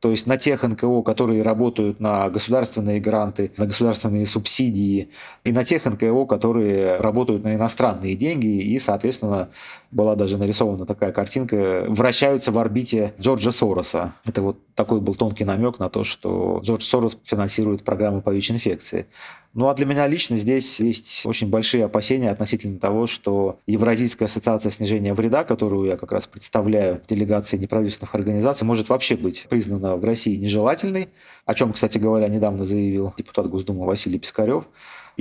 То 0.01 0.09
есть 0.09 0.25
на 0.25 0.37
тех 0.37 0.63
НКО, 0.63 1.03
которые 1.03 1.43
работают 1.43 1.99
на 1.99 2.27
государственные 2.29 2.99
гранты, 2.99 3.51
на 3.57 3.67
государственные 3.67 4.25
субсидии, 4.25 5.09
и 5.43 5.51
на 5.51 5.63
тех 5.63 5.85
НКО, 5.85 6.25
которые 6.25 6.97
работают 6.97 7.43
на 7.43 7.53
иностранные 7.53 8.15
деньги, 8.15 8.47
и, 8.47 8.79
соответственно, 8.79 9.51
была 9.91 10.15
даже 10.15 10.39
нарисована 10.39 10.87
такая 10.87 11.11
картинка, 11.11 11.85
вращаются 11.87 12.51
в 12.51 12.57
орбите 12.57 13.13
Джорджа 13.21 13.51
Сороса. 13.51 14.15
Это 14.25 14.41
вот 14.41 14.57
такой 14.73 15.01
был 15.01 15.13
тонкий 15.13 15.45
намек 15.45 15.77
на 15.77 15.87
то, 15.89 16.03
что 16.03 16.59
Джордж 16.63 16.81
Сорос 16.81 17.19
финансирует 17.23 17.83
программу 17.83 18.23
по 18.23 18.31
ВИЧ-инфекции. 18.31 19.05
Ну 19.53 19.67
а 19.67 19.73
для 19.73 19.85
меня 19.85 20.07
лично 20.07 20.37
здесь 20.37 20.79
есть 20.79 21.25
очень 21.25 21.49
большие 21.49 21.83
опасения 21.83 22.29
относительно 22.29 22.79
того, 22.79 23.05
что 23.05 23.59
Евразийская 23.67 24.27
ассоциация 24.27 24.71
снижения 24.71 25.13
вреда, 25.13 25.43
которую 25.43 25.87
я 25.87 25.97
как 25.97 26.13
раз 26.13 26.25
представляю 26.25 27.01
в 27.01 27.07
делегации 27.07 27.57
неправительственных 27.57 28.15
организаций, 28.15 28.65
может 28.65 28.87
вообще 28.87 29.17
быть 29.17 29.47
признана 29.49 29.97
в 29.97 30.05
России 30.05 30.37
нежелательной, 30.37 31.09
о 31.45 31.53
чем, 31.53 31.73
кстати 31.73 31.97
говоря, 31.97 32.29
недавно 32.29 32.63
заявил 32.63 33.13
депутат 33.17 33.49
Госдумы 33.49 33.85
Василий 33.85 34.19
Пискарев 34.19 34.65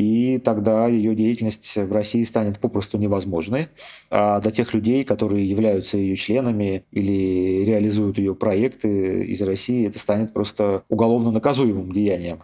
и 0.01 0.39
тогда 0.39 0.87
ее 0.87 1.15
деятельность 1.15 1.77
в 1.77 1.93
России 1.93 2.23
станет 2.23 2.59
попросту 2.59 2.97
невозможной. 2.97 3.69
А 4.11 4.41
для 4.41 4.51
тех 4.51 4.73
людей, 4.73 5.05
которые 5.05 5.47
являются 5.47 5.99
ее 5.99 6.17
членами 6.17 6.85
или 6.91 7.65
реализуют 7.67 8.17
ее 8.17 8.35
проекты 8.35 9.25
из 9.25 9.43
России, 9.43 9.87
это 9.87 9.99
станет 9.99 10.33
просто 10.33 10.85
уголовно 10.89 11.31
наказуемым 11.31 11.93
деянием. 11.93 12.41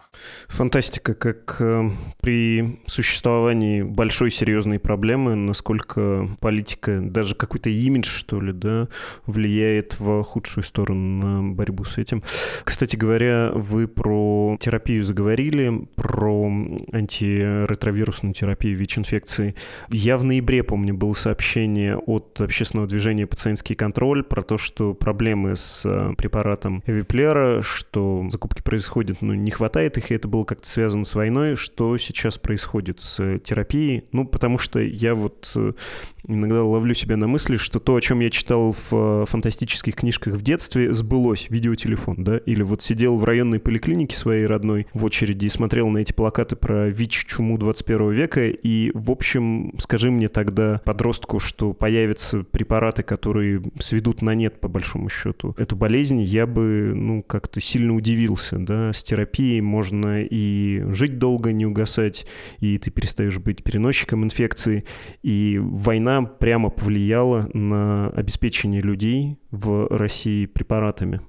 Фантастика, 0.49 1.14
как 1.14 1.57
э, 1.61 1.88
при 2.21 2.79
существовании 2.87 3.81
большой 3.81 4.31
серьезной 4.31 4.79
проблемы, 4.79 5.35
насколько 5.35 6.29
политика, 6.40 7.01
даже 7.01 7.35
какой-то 7.35 7.71
имидж, 7.71 8.09
что 8.09 8.38
ли, 8.38 8.53
да, 8.53 8.88
влияет 9.25 9.99
в 9.99 10.23
худшую 10.25 10.64
сторону 10.64 11.27
на 11.27 11.55
борьбу 11.55 11.85
с 11.85 11.97
этим. 11.97 12.23
Кстати 12.64 12.97
говоря, 12.97 13.51
вы 13.55 13.88
про 13.88 14.59
терапию 14.61 15.03
заговорили, 15.03 15.87
про 15.95 16.51
анти 16.92 17.45
ретровирусную 17.66 18.35
терапию 18.35 18.76
ВИЧ-инфекции. 18.76 19.54
Я 19.90 20.16
в 20.18 20.24
ноябре, 20.24 20.62
помню, 20.62 20.94
было 20.94 21.14
сообщение 21.14 21.96
от 21.96 22.40
общественного 22.40 22.88
движения 22.88 23.26
«Пациентский 23.26 23.74
контроль» 23.74 24.22
про 24.22 24.42
то, 24.42 24.59
что 24.59 24.94
проблемы 24.94 25.56
с 25.56 25.82
э, 25.85 26.14
препаратом 26.16 26.82
Эвиплера, 26.87 27.62
что 27.62 28.26
закупки 28.30 28.62
происходят, 28.62 29.22
но 29.22 29.35
не 29.35 29.50
хватает 29.50 29.96
их, 29.98 30.11
и 30.11 30.14
это 30.14 30.28
было 30.28 30.44
как-то 30.44 30.68
связано 30.68 31.04
с 31.04 31.14
войной. 31.14 31.56
Что 31.56 31.96
сейчас 31.98 32.38
происходит 32.38 33.00
с 33.00 33.38
терапией? 33.38 34.04
Ну, 34.12 34.26
потому 34.26 34.59
что 34.59 34.78
я 34.80 35.14
вот 35.14 35.52
э, 35.54 35.72
иногда 36.26 36.62
ловлю 36.62 36.94
себя 36.94 37.16
на 37.16 37.26
мысли, 37.26 37.56
что 37.56 37.78
то, 37.78 37.94
о 37.94 38.00
чем 38.00 38.20
я 38.20 38.30
читал 38.30 38.72
в 38.72 38.92
э, 38.92 39.24
фантастических 39.26 39.94
книжках 39.94 40.35
в 40.35 40.42
детстве, 40.42 40.92
сбылось. 40.92 41.46
Видеотелефон, 41.48 42.24
да? 42.24 42.38
Или 42.38 42.62
вот 42.62 42.82
сидел 42.82 43.18
в 43.18 43.24
районной 43.24 43.61
поликлинике 43.61 44.16
своей 44.16 44.46
родной 44.46 44.87
в 44.92 45.04
очереди 45.04 45.46
и 45.46 45.48
смотрел 45.48 45.88
на 45.88 45.98
эти 45.98 46.12
плакаты 46.12 46.56
про 46.56 46.88
ВИЧ-чуму 47.27 47.59
21 47.59 48.11
века. 48.12 48.49
И, 48.49 48.91
в 48.95 49.11
общем, 49.11 49.75
скажи 49.79 50.11
мне 50.11 50.29
тогда, 50.29 50.81
подростку, 50.85 51.39
что 51.39 51.73
появятся 51.73 52.43
препараты, 52.43 53.03
которые 53.03 53.62
сведут 53.79 54.23
на 54.23 54.35
нет, 54.35 54.61
по 54.61 54.69
большому 54.69 55.09
счету, 55.09 55.55
эту 55.59 55.77
болезнь, 55.77 56.23
я 56.23 56.47
бы, 56.47 56.93
ну, 56.95 57.23
как-то 57.23 57.61
сильно 57.61 57.95
удивился, 57.95 58.59
да? 58.59 58.93
С 58.93 59.03
терапией 59.03 59.61
можно 59.61 60.23
и 60.23 60.83
жить 60.93 61.19
долго, 61.19 61.53
не 61.53 61.67
угасать, 61.67 62.27
и 62.61 62.79
ты 62.79 62.91
перестаешь 62.91 63.39
быть 63.39 63.62
переносчиком 63.62 64.25
инфекции, 64.25 64.85
и 65.23 65.59
война 65.61 66.23
прямо 66.23 66.71
повлияла 66.71 67.49
на 67.53 68.09
обеспечение 68.11 68.81
людей 68.81 69.39
в 69.51 69.89
России 69.91 70.47
препаратами? 70.47 71.21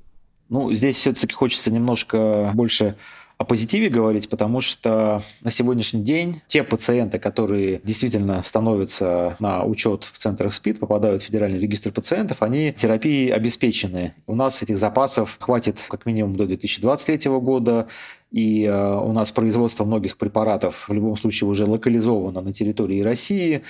Ну, 0.50 0.72
здесь 0.72 0.96
все-таки 0.96 1.34
хочется 1.34 1.72
немножко 1.72 2.52
больше 2.54 2.96
о 3.38 3.44
позитиве 3.44 3.90
говорить, 3.90 4.30
потому 4.30 4.62
что 4.62 5.22
на 5.42 5.52
сегодняшний 5.52 6.02
день 6.02 6.42
те 6.48 6.64
пациенты, 6.64 7.20
которые 7.20 7.80
действительно 7.84 8.42
становятся 8.42 9.36
на 9.40 9.64
учет 9.64 10.06
в 10.06 10.18
центрах 10.18 10.54
СПИД, 10.54 10.80
попадают 10.80 11.22
в 11.22 11.26
федеральный 11.26 11.60
регистр 11.60 11.92
пациентов, 11.92 12.42
они 12.42 12.74
терапией 12.74 13.32
обеспечены. 13.32 14.16
У 14.26 14.34
нас 14.34 14.64
этих 14.64 14.80
запасов 14.80 15.38
хватит 15.40 15.78
как 15.88 16.06
минимум 16.08 16.36
до 16.36 16.48
2023 16.48 17.30
года 17.40 17.88
и 18.32 18.66
э, 18.66 18.96
у 19.00 19.14
нас 19.14 19.32
производство 19.32 19.86
многих 19.86 20.18
препаратов 20.18 20.90
в 20.90 20.94
любом 20.94 21.16
случае 21.16 21.50
уже 21.50 21.66
локализовано 21.66 22.42
на 22.42 22.54
территории 22.54 23.02
России, 23.02 23.64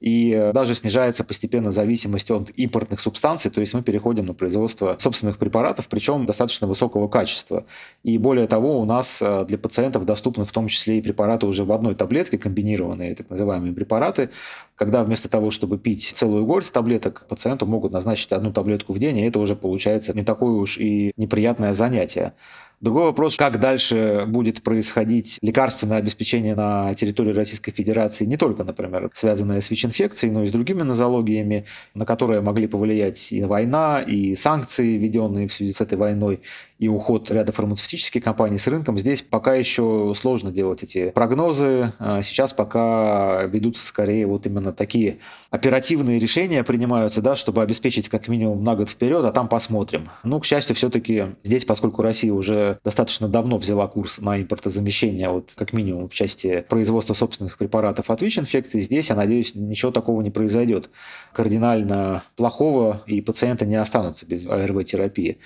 и 0.00 0.32
э, 0.32 0.52
даже 0.52 0.74
снижается 0.74 1.24
постепенно 1.24 1.70
зависимость 1.70 2.30
от 2.30 2.50
импортных 2.56 3.00
субстанций, 3.00 3.50
то 3.50 3.60
есть 3.60 3.74
мы 3.74 3.82
переходим 3.82 4.26
на 4.26 4.34
производство 4.34 4.96
собственных 4.98 5.38
препаратов, 5.38 5.88
причем 5.88 6.26
достаточно 6.26 6.66
высокого 6.66 7.06
качества. 7.06 7.66
И 8.02 8.18
более 8.18 8.46
того, 8.46 8.80
у 8.80 8.84
нас 8.84 9.20
э, 9.22 9.44
для 9.46 9.58
пациентов 9.58 10.06
доступны 10.06 10.44
в 10.44 10.52
том 10.52 10.66
числе 10.68 10.98
и 10.98 11.02
препараты 11.02 11.46
уже 11.46 11.64
в 11.64 11.72
одной 11.72 11.94
таблетке, 11.94 12.38
комбинированные 12.38 13.14
так 13.14 13.30
называемые 13.30 13.74
препараты, 13.74 14.30
когда 14.74 15.04
вместо 15.04 15.28
того, 15.28 15.50
чтобы 15.50 15.78
пить 15.78 16.12
целую 16.14 16.46
горсть 16.46 16.72
таблеток, 16.72 17.26
пациенту 17.28 17.66
могут 17.66 17.92
назначить 17.92 18.32
одну 18.32 18.52
таблетку 18.52 18.94
в 18.94 18.98
день, 18.98 19.18
и 19.18 19.26
это 19.26 19.38
уже 19.38 19.54
получается 19.54 20.14
не 20.14 20.24
такое 20.24 20.52
уж 20.52 20.78
и 20.78 21.12
неприятное 21.16 21.74
занятие. 21.74 22.32
Другой 22.80 23.04
вопрос, 23.04 23.36
как 23.36 23.60
дальше 23.60 24.24
будет 24.26 24.62
происходить 24.62 25.38
лекарственное 25.42 25.98
обеспечение 25.98 26.54
на 26.54 26.94
территории 26.94 27.34
Российской 27.34 27.72
Федерации, 27.72 28.24
не 28.24 28.38
только, 28.38 28.64
например, 28.64 29.10
связанное 29.12 29.60
с 29.60 29.68
ВИЧ-инфекцией, 29.68 30.32
но 30.32 30.44
и 30.44 30.48
с 30.48 30.50
другими 30.50 30.80
нозологиями, 30.80 31.66
на 31.92 32.06
которые 32.06 32.40
могли 32.40 32.66
повлиять 32.68 33.32
и 33.32 33.42
война, 33.42 34.00
и 34.00 34.34
санкции, 34.34 34.96
введенные 34.96 35.46
в 35.46 35.52
связи 35.52 35.74
с 35.74 35.82
этой 35.82 35.98
войной, 35.98 36.40
и 36.80 36.88
уход 36.88 37.30
ряда 37.30 37.52
фармацевтических 37.52 38.24
компаний 38.24 38.56
с 38.56 38.66
рынком, 38.66 38.98
здесь 38.98 39.20
пока 39.20 39.54
еще 39.54 40.14
сложно 40.16 40.50
делать 40.50 40.82
эти 40.82 41.10
прогнозы. 41.10 41.92
А 41.98 42.22
сейчас 42.22 42.54
пока 42.54 43.42
ведутся 43.44 43.86
скорее 43.86 44.26
вот 44.26 44.46
именно 44.46 44.72
такие 44.72 45.18
оперативные 45.50 46.18
решения 46.18 46.64
принимаются, 46.64 47.20
да, 47.20 47.36
чтобы 47.36 47.60
обеспечить 47.62 48.08
как 48.08 48.28
минимум 48.28 48.64
на 48.64 48.76
год 48.76 48.88
вперед, 48.88 49.22
а 49.26 49.30
там 49.30 49.46
посмотрим. 49.46 50.08
Ну, 50.24 50.40
к 50.40 50.46
счастью, 50.46 50.74
все-таки 50.74 51.36
здесь, 51.44 51.66
поскольку 51.66 52.00
Россия 52.00 52.32
уже 52.32 52.78
достаточно 52.82 53.28
давно 53.28 53.58
взяла 53.58 53.86
курс 53.86 54.16
на 54.16 54.40
импортозамещение, 54.40 55.28
вот 55.28 55.50
как 55.54 55.74
минимум 55.74 56.08
в 56.08 56.14
части 56.14 56.64
производства 56.66 57.12
собственных 57.12 57.58
препаратов 57.58 58.08
от 58.08 58.22
ВИЧ-инфекции, 58.22 58.80
здесь, 58.80 59.10
я 59.10 59.16
надеюсь, 59.16 59.54
ничего 59.54 59.92
такого 59.92 60.22
не 60.22 60.30
произойдет. 60.30 60.88
Кардинально 61.34 62.22
плохого, 62.36 63.02
и 63.04 63.20
пациенты 63.20 63.66
не 63.66 63.76
останутся 63.76 64.24
без 64.24 64.46
АРВ-терапии. 64.46 65.36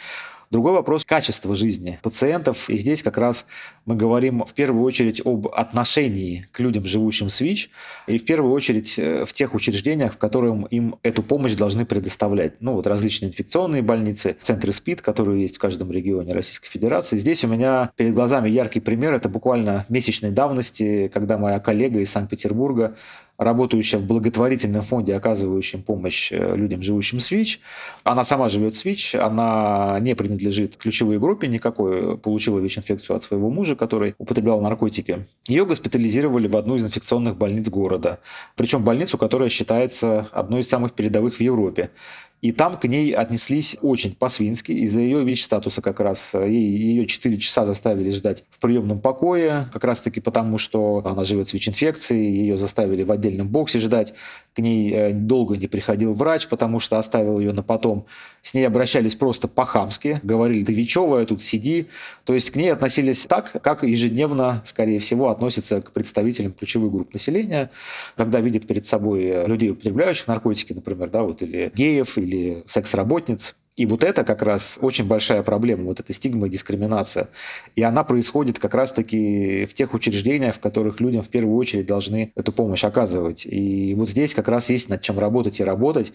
Другой 0.51 0.73
вопрос– 0.73 1.05
качество 1.07 1.55
жизни 1.55 1.99
пациентов. 2.03 2.69
И 2.69 2.79
здесь 2.79 3.03
как 3.03 3.19
раз 3.19 3.47
мы 3.87 3.97
говорим 3.97 4.45
в 4.45 4.53
первую 4.53 4.85
очередь 4.85 5.21
об 5.25 5.49
отношении 5.49 6.47
к 6.53 6.61
людям, 6.61 6.85
живущим 6.85 7.29
с 7.29 7.41
ВИЧ, 7.41 7.71
и 8.07 8.19
в 8.19 8.25
первую 8.25 8.53
очередь 8.53 8.99
э, 8.99 9.25
в 9.25 9.33
тех 9.33 9.55
учреждениях, 9.55 10.15
в 10.15 10.19
которых 10.19 10.71
им 10.71 10.97
эту 11.03 11.23
помощь 11.23 11.55
должны 11.55 11.87
предоставлять. 11.87 12.61
Ну 12.61 12.75
вот 12.75 12.87
различные 12.87 13.31
инфекционные 13.31 13.83
больницы, 13.83 14.37
центры 14.41 14.73
СПИД, 14.73 15.01
которые 15.01 15.43
есть 15.43 15.57
в 15.57 15.59
каждом 15.59 15.91
регионе 15.91 16.33
Российской 16.33 16.69
Федерации. 16.69 17.17
Здесь 17.17 17.45
у 17.45 17.49
меня 17.49 17.91
перед 17.97 18.15
глазами 18.15 18.49
яркий 18.49 18.81
пример. 18.81 19.15
Это 19.15 19.29
буквально 19.29 19.87
месячной 19.89 20.31
давности, 20.31 21.11
когда 21.13 21.39
моя 21.39 21.59
коллега 21.61 22.01
из 22.01 22.11
Санкт-Петербурга 22.11 22.97
работающая 23.39 23.99
в 23.99 24.07
благотворительном 24.07 24.83
фонде, 24.83 25.15
оказывающем 25.15 25.83
помощь 25.83 26.31
э, 26.33 26.57
людям, 26.57 26.83
живущим 26.83 27.21
с 27.21 27.31
ВИЧ. 27.31 27.61
Она 28.05 28.25
сама 28.25 28.49
живет 28.49 28.75
с 28.75 28.85
ВИЧ, 28.85 29.17
она 29.17 29.99
не 30.01 30.15
принадлежит 30.15 30.77
ключевой 30.77 31.19
группе 31.19 31.49
никакой, 31.49 32.17
получила 32.17 32.59
ВИЧ-инфекцию 32.61 33.17
от 33.17 33.23
своего 33.23 33.51
мужа, 33.51 33.77
который 33.77 34.15
употреблял 34.19 34.61
наркотики. 34.61 35.27
Ее 35.49 35.67
госпитализировали 35.67 36.49
в 36.49 36.57
одну 36.57 36.77
из 36.77 36.85
инфекционных 36.85 37.37
больниц 37.37 37.69
города. 37.69 38.21
Причем 38.57 38.85
больницу, 38.85 39.19
которая 39.19 39.49
считается 39.49 40.29
одной 40.33 40.61
из 40.61 40.69
самых 40.69 40.93
передовых 40.93 41.37
в 41.37 41.41
Европе. 41.41 41.91
И 42.45 42.53
там 42.53 42.77
к 42.77 42.85
ней 42.85 43.13
отнеслись 43.13 43.79
очень 43.81 44.15
по-свински 44.15 44.71
из-за 44.71 45.01
ее 45.01 45.25
ВИЧ-статуса 45.25 45.81
как 45.81 45.99
раз. 45.99 46.35
Ей, 46.35 46.77
ее 46.77 47.07
4 47.07 47.39
часа 47.39 47.65
заставили 47.65 48.11
ждать 48.11 48.45
в 48.51 48.61
приемном 48.61 49.01
покое, 49.01 49.71
как 49.73 49.83
раз-таки 49.85 50.21
потому, 50.21 50.59
что 50.59 51.01
она 51.07 51.25
живет 51.25 51.49
с 51.49 51.55
ВИЧ-инфекцией, 51.55 52.37
ее 52.37 52.59
заставили 52.59 53.03
в 53.03 53.11
отдельном 53.11 53.49
боксе 53.49 53.79
ждать. 53.79 54.13
К 54.55 54.59
ней 54.59 54.93
э, 54.93 55.13
долго 55.15 55.57
не 55.57 55.69
приходил 55.69 56.13
врач, 56.13 56.47
потому 56.47 56.81
что 56.81 56.99
оставил 56.99 57.41
ее 57.41 57.55
на 57.55 57.63
потом. 57.63 58.05
С 58.43 58.53
ней 58.53 58.67
обращались 58.67 59.15
просто 59.15 59.49
по-хамски, 59.49 60.21
говорили, 60.23 60.65
ты 60.65 60.75
ВИЧевая, 60.75 61.25
тут 61.25 61.43
сиди. 61.43 61.87
То 62.27 62.35
есть 62.35 62.51
к 62.51 62.57
ней 62.57 62.71
относились 62.71 63.25
так, 63.25 63.53
как 63.63 63.85
ежедневно, 63.85 64.61
скорее 64.67 64.99
всего, 64.99 65.31
относятся 65.31 65.81
к 65.81 65.93
представителям 65.93 66.53
ключевых 66.53 66.93
групп 66.93 67.15
населения, 67.15 67.71
когда 68.17 68.41
видят 68.41 68.67
перед 68.67 68.85
собой 68.85 69.47
людей, 69.47 69.71
употребляющих 69.71 70.29
наркотики, 70.29 70.75
например, 70.75 71.09
да, 71.09 71.23
вот, 71.23 71.41
или 71.41 71.73
геев, 71.75 72.19
или 72.19 72.34
или 72.35 72.63
секс-работниц. 72.67 73.57
И 73.77 73.87
вот 73.87 74.05
это 74.05 74.23
как 74.23 74.43
раз 74.43 74.79
очень 74.81 75.05
большая 75.05 75.43
проблема, 75.43 75.85
вот 75.85 75.99
эта 75.99 76.13
стигма 76.13 76.47
и 76.47 76.51
дискриминация. 76.51 77.31
И 77.75 77.83
она 77.83 78.05
происходит 78.05 78.61
как 78.61 78.75
раз-таки 78.75 79.67
в 79.67 79.75
тех 79.75 79.95
учреждениях, 79.95 80.55
в 80.55 80.61
которых 80.61 81.01
людям 81.01 81.23
в 81.23 81.29
первую 81.29 81.57
очередь 81.57 81.87
должны 81.87 82.33
эту 82.37 82.53
помощь 82.53 82.85
оказывать. 82.85 83.47
И 83.47 83.95
вот 83.97 84.09
здесь 84.09 84.33
как 84.33 84.49
раз 84.49 84.71
есть 84.71 84.89
над 84.89 85.01
чем 85.03 85.19
работать 85.19 85.59
и 85.59 85.65
работать. 85.65 86.13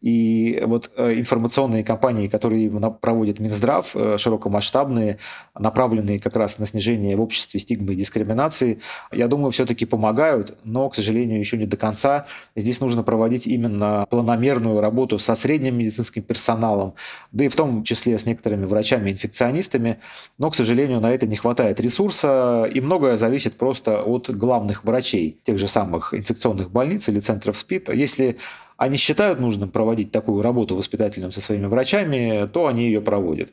И 0.00 0.62
вот 0.64 0.90
э, 0.96 1.18
информационные 1.20 1.84
кампании, 1.84 2.28
которые 2.28 2.70
проводит 3.00 3.40
Минздрав, 3.40 3.94
э, 3.94 4.16
широкомасштабные, 4.16 5.18
направленные 5.54 6.18
как 6.18 6.36
раз 6.36 6.58
на 6.58 6.66
снижение 6.66 7.16
в 7.16 7.20
обществе 7.20 7.60
стигмы 7.60 7.92
и 7.92 7.96
дискриминации, 7.96 8.80
я 9.12 9.28
думаю, 9.28 9.50
все-таки 9.50 9.84
помогают, 9.84 10.56
но, 10.64 10.88
к 10.88 10.94
сожалению, 10.94 11.38
еще 11.38 11.58
не 11.58 11.66
до 11.66 11.76
конца. 11.76 12.26
Здесь 12.56 12.80
нужно 12.80 13.02
проводить 13.02 13.46
именно 13.46 14.06
планомерную 14.08 14.80
работу 14.80 15.18
со 15.18 15.34
средним 15.34 15.76
медицинским 15.76 16.22
персоналом, 16.22 16.94
да 17.32 17.44
и 17.44 17.48
в 17.48 17.56
том 17.56 17.84
числе 17.84 18.18
с 18.18 18.26
некоторыми 18.26 18.66
врачами-инфекционистами, 18.66 20.00
но, 20.38 20.50
к 20.50 20.56
сожалению, 20.56 21.00
на 21.00 21.12
это 21.12 21.26
не 21.26 21.36
хватает 21.36 21.80
ресурса, 21.80 22.68
и 22.72 22.80
многое 22.80 23.16
зависит 23.16 23.56
просто 23.56 24.02
от 24.02 24.30
главных 24.30 24.84
врачей 24.84 25.40
тех 25.42 25.58
же 25.58 25.68
самых 25.68 26.14
инфекционных 26.14 26.70
больниц 26.70 27.08
или 27.08 27.20
центров 27.20 27.56
СПИД. 27.58 27.90
Если 27.90 28.38
они 28.76 28.96
считают 28.96 29.38
нужным 29.38 29.70
проводить 29.70 30.10
такую 30.10 30.42
работу 30.42 30.76
воспитательную 30.76 31.32
со 31.32 31.40
своими 31.40 31.66
врачами, 31.66 32.48
то 32.52 32.66
они 32.66 32.86
ее 32.86 33.00
проводят. 33.00 33.50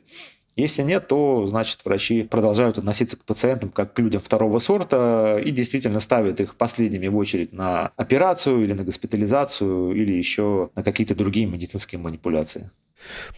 Если 0.60 0.82
нет, 0.82 1.08
то, 1.08 1.46
значит, 1.46 1.80
врачи 1.84 2.22
продолжают 2.22 2.78
относиться 2.78 3.16
к 3.16 3.24
пациентам 3.24 3.70
как 3.70 3.94
к 3.94 3.98
людям 3.98 4.20
второго 4.20 4.58
сорта 4.58 5.38
и 5.38 5.50
действительно 5.50 6.00
ставят 6.00 6.40
их 6.40 6.56
последними 6.56 7.08
в 7.08 7.16
очередь 7.16 7.52
на 7.52 7.92
операцию 7.96 8.62
или 8.62 8.72
на 8.72 8.84
госпитализацию 8.84 9.92
или 9.92 10.12
еще 10.12 10.70
на 10.74 10.82
какие-то 10.82 11.14
другие 11.14 11.46
медицинские 11.46 11.98
манипуляции. 12.00 12.70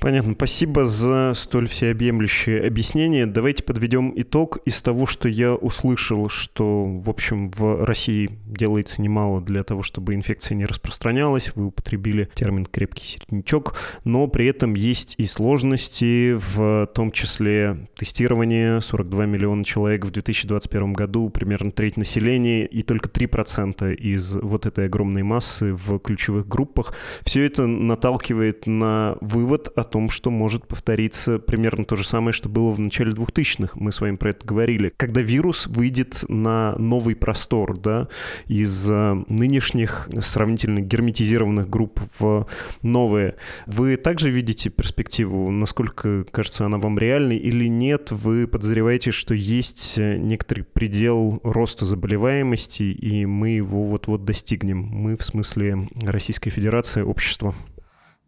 Понятно. 0.01 0.35
Спасибо 0.35 0.85
за 0.85 1.33
столь 1.37 1.69
всеобъемлющее 1.69 2.67
объяснение. 2.67 3.27
Давайте 3.27 3.63
подведем 3.63 4.13
итог 4.17 4.59
из 4.65 4.83
того, 4.83 5.07
что 5.07 5.29
я 5.29 5.55
услышал, 5.55 6.29
что, 6.29 6.85
в 6.85 7.09
общем, 7.09 7.51
в 7.51 7.85
России 7.85 8.31
делается 8.45 9.01
немало 9.01 9.41
для 9.41 9.63
того, 9.63 9.83
чтобы 9.83 10.15
инфекция 10.15 10.57
не 10.57 10.67
распространялась. 10.67 11.53
Вы 11.55 11.67
употребили 11.67 12.29
термин 12.35 12.67
«крепкий 12.67 13.07
середнячок», 13.07 13.77
но 14.05 14.27
при 14.27 14.47
этом 14.47 14.75
есть 14.75 15.15
и 15.19 15.27
сложности, 15.27 16.33
в 16.33 16.89
том 16.95 17.12
числе 17.13 17.89
тестирование. 17.97 18.81
42 18.81 19.27
миллиона 19.27 19.65
человек 19.65 20.05
в 20.05 20.11
2021 20.11 20.93
году, 20.93 21.29
примерно 21.31 21.71
треть 21.71 21.97
населения, 21.97 22.67
и 22.67 22.83
только 22.83 23.09
3% 23.09 23.95
из 23.95 24.35
вот 24.35 24.67
этой 24.67 24.87
огромной 24.87 25.23
массы 25.23 25.73
в 25.73 25.99
ключевых 25.99 26.49
группах. 26.49 26.95
Все 27.23 27.45
это 27.45 27.67
наталкивает 27.67 28.67
на 28.67 29.17
вывод 29.21 29.53
вывод 29.53 29.69
о 29.77 29.85
том, 29.85 30.09
что 30.09 30.31
может 30.31 30.67
повториться 30.67 31.39
примерно 31.39 31.85
то 31.85 31.97
же 31.97 32.05
самое, 32.05 32.33
что 32.33 32.49
было 32.49 32.73
в 32.73 32.81
начале 32.81 33.13
2000-х. 33.13 33.73
Мы 33.75 33.93
с 33.93 34.01
вами 34.01 34.17
про 34.17 34.31
это 34.31 34.47
говорили. 34.47 34.93
Когда 34.97 35.21
вирус 35.21 35.67
выйдет 35.67 36.25
на 36.29 36.75
новый 36.79 37.15
простор, 37.15 37.77
да, 37.77 38.09
из 38.47 38.91
э, 38.91 39.23
нынешних 39.29 40.09
сравнительно 40.21 40.81
герметизированных 40.81 41.69
групп 41.69 42.01
в 42.19 42.47
новые, 42.83 43.35
вы 43.67 43.97
также 43.97 44.31
видите 44.31 44.71
перспективу, 44.71 45.51
насколько 45.51 46.25
кажется 46.31 46.67
она 46.67 46.79
вам 46.79 46.97
реальной 47.03 47.37
или 47.37 47.67
нет? 47.67 48.11
Вы 48.11 48.47
подозреваете, 48.47 49.11
что 49.11 49.35
есть 49.35 49.99
э, 49.99 50.17
некоторый 50.17 50.63
предел 50.63 51.41
роста 51.43 51.85
заболеваемости, 51.85 52.85
и 52.85 53.27
мы 53.27 53.51
его 53.51 53.85
вот-вот 53.85 54.25
достигнем? 54.25 54.79
Мы, 54.79 55.17
в 55.17 55.25
смысле 55.25 55.89
Российской 56.03 56.51
Федерации, 56.51 57.03
общество. 57.03 57.55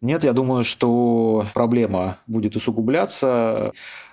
Нет, 0.01 0.23
я 0.23 0.33
думаю, 0.33 0.63
что 0.63 1.47
проблема 1.53 2.19
будет 2.27 2.55
усугубляться. 2.55 3.71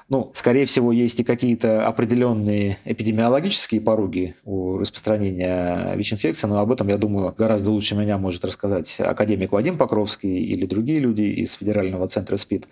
Ну, 0.09 0.31
скорее 0.35 0.67
всего, 0.67 0.93
есть 0.93 1.21
и 1.21 1.25
какие-то 1.25 1.87
определенные 1.87 2.79
эпидемиологические 2.85 3.81
пороги 3.81 4.35
у 4.45 4.79
распространения 4.79 5.95
ВИЧ-инфекции, 5.95 6.47
но 6.47 6.59
об 6.59 6.71
этом, 6.71 6.89
я 6.89 6.99
думаю, 6.99 7.35
гораздо 7.37 7.71
лучше 7.71 7.95
меня 7.95 8.19
может 8.19 8.45
рассказать 8.45 9.01
академик 9.01 9.53
Вадим 9.53 9.79
Покровский 9.79 10.45
или 10.45 10.67
другие 10.67 10.99
люди 10.99 11.23
из 11.23 11.55
Федерального 11.55 12.09
центра 12.09 12.37
СПИД. 12.37 12.69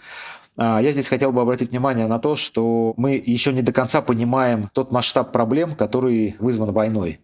А, 0.56 0.80
я 0.80 0.92
здесь 0.92 1.08
хотел 1.08 1.32
бы 1.32 1.40
обратить 1.40 1.70
внимание 1.70 2.06
на 2.06 2.18
то, 2.18 2.36
что 2.36 2.94
мы 2.96 3.12
еще 3.12 3.52
не 3.52 3.62
до 3.62 3.72
конца 3.72 4.02
понимаем 4.02 4.68
тот 4.72 4.90
масштаб 4.90 5.32
проблем, 5.32 5.74
который 5.74 6.36
вызван 6.38 6.72
войной. 6.72 7.20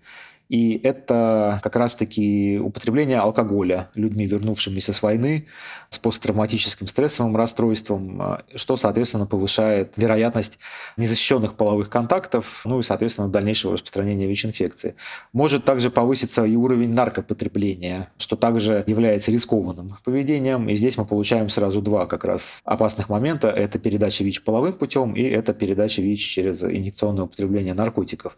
И 0.49 0.81
это 0.83 1.61
как 1.63 1.77
раз-таки 1.77 2.59
употребление 2.63 3.19
алкоголя 3.19 3.89
людьми, 3.95 4.27
вернувшимися 4.27 4.93
с 4.93 5.03
войны, 5.03 5.47
с 5.91 5.99
посттравматическим 5.99 6.87
стрессовым 6.87 7.37
расстройством, 7.37 8.23
э, 8.23 8.39
что, 8.55 8.77
соответственно, 8.77 9.27
повышает 9.27 9.95
вероятность 9.97 10.59
незащищенных 10.97 11.55
половых 11.55 11.91
контактов, 11.91 12.63
ну 12.65 12.79
и, 12.79 12.83
соответственно, 12.83 13.29
дальнейшего 13.29 13.73
распространения 13.75 14.27
ВИЧ-инфекции. 14.27 14.95
Может 15.33 15.65
также 15.65 15.91
повыситься 15.91 16.45
и 16.45 16.55
уровень 16.55 16.93
наркопотребления, 16.93 18.13
что 18.19 18.37
также 18.37 18.85
является 18.87 19.33
рискованным 19.33 19.99
поведением. 20.05 20.69
И 20.69 20.77
здесь 20.77 20.97
мы 20.97 21.07
получаем 21.07 21.49
сразу 21.49 21.81
два 21.81 22.07
как 22.07 22.25
раз 22.25 22.61
опасных 22.65 23.09
момента. 23.09 23.49
Это 23.49 23.79
передача 23.79 24.23
ВИЧ 24.23 24.43
половым 24.43 24.75
путем 24.75 25.15
и 25.15 25.23
это 25.23 25.55
передача 25.55 26.03
ВИЧ 26.03 26.21
через 26.21 26.63
инъекционное 26.63 27.25
употребление 27.25 27.75
наркотиков. 27.75 28.37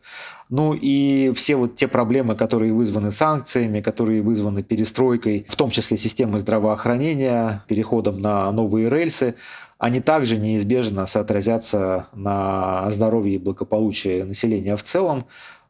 Ну 0.49 0.73
и 0.73 1.33
все 1.35 1.57
вот 1.57 1.75
те 1.75 1.89
проблемы, 1.99 2.37
которые 2.37 2.73
вызваны 2.73 3.11
санкциями, 3.11 3.81
которые 3.81 4.23
вызваны 4.23 4.63
перестройкой, 4.63 5.45
в 5.49 5.57
том 5.57 5.69
числе 5.69 5.97
системы 5.97 6.39
здравоохранения, 6.39 7.65
переходом 7.67 8.21
на 8.21 8.53
новые 8.53 8.89
рельсы, 8.89 9.35
они 9.79 10.01
также 10.01 10.39
неизбежно 10.39 11.07
соотразятся 11.07 12.07
на 12.13 12.89
здоровье 12.93 13.35
и 13.35 13.39
благополучии 13.39 14.23
населения 14.23 14.77
в 14.77 14.85
целом. 14.85 15.27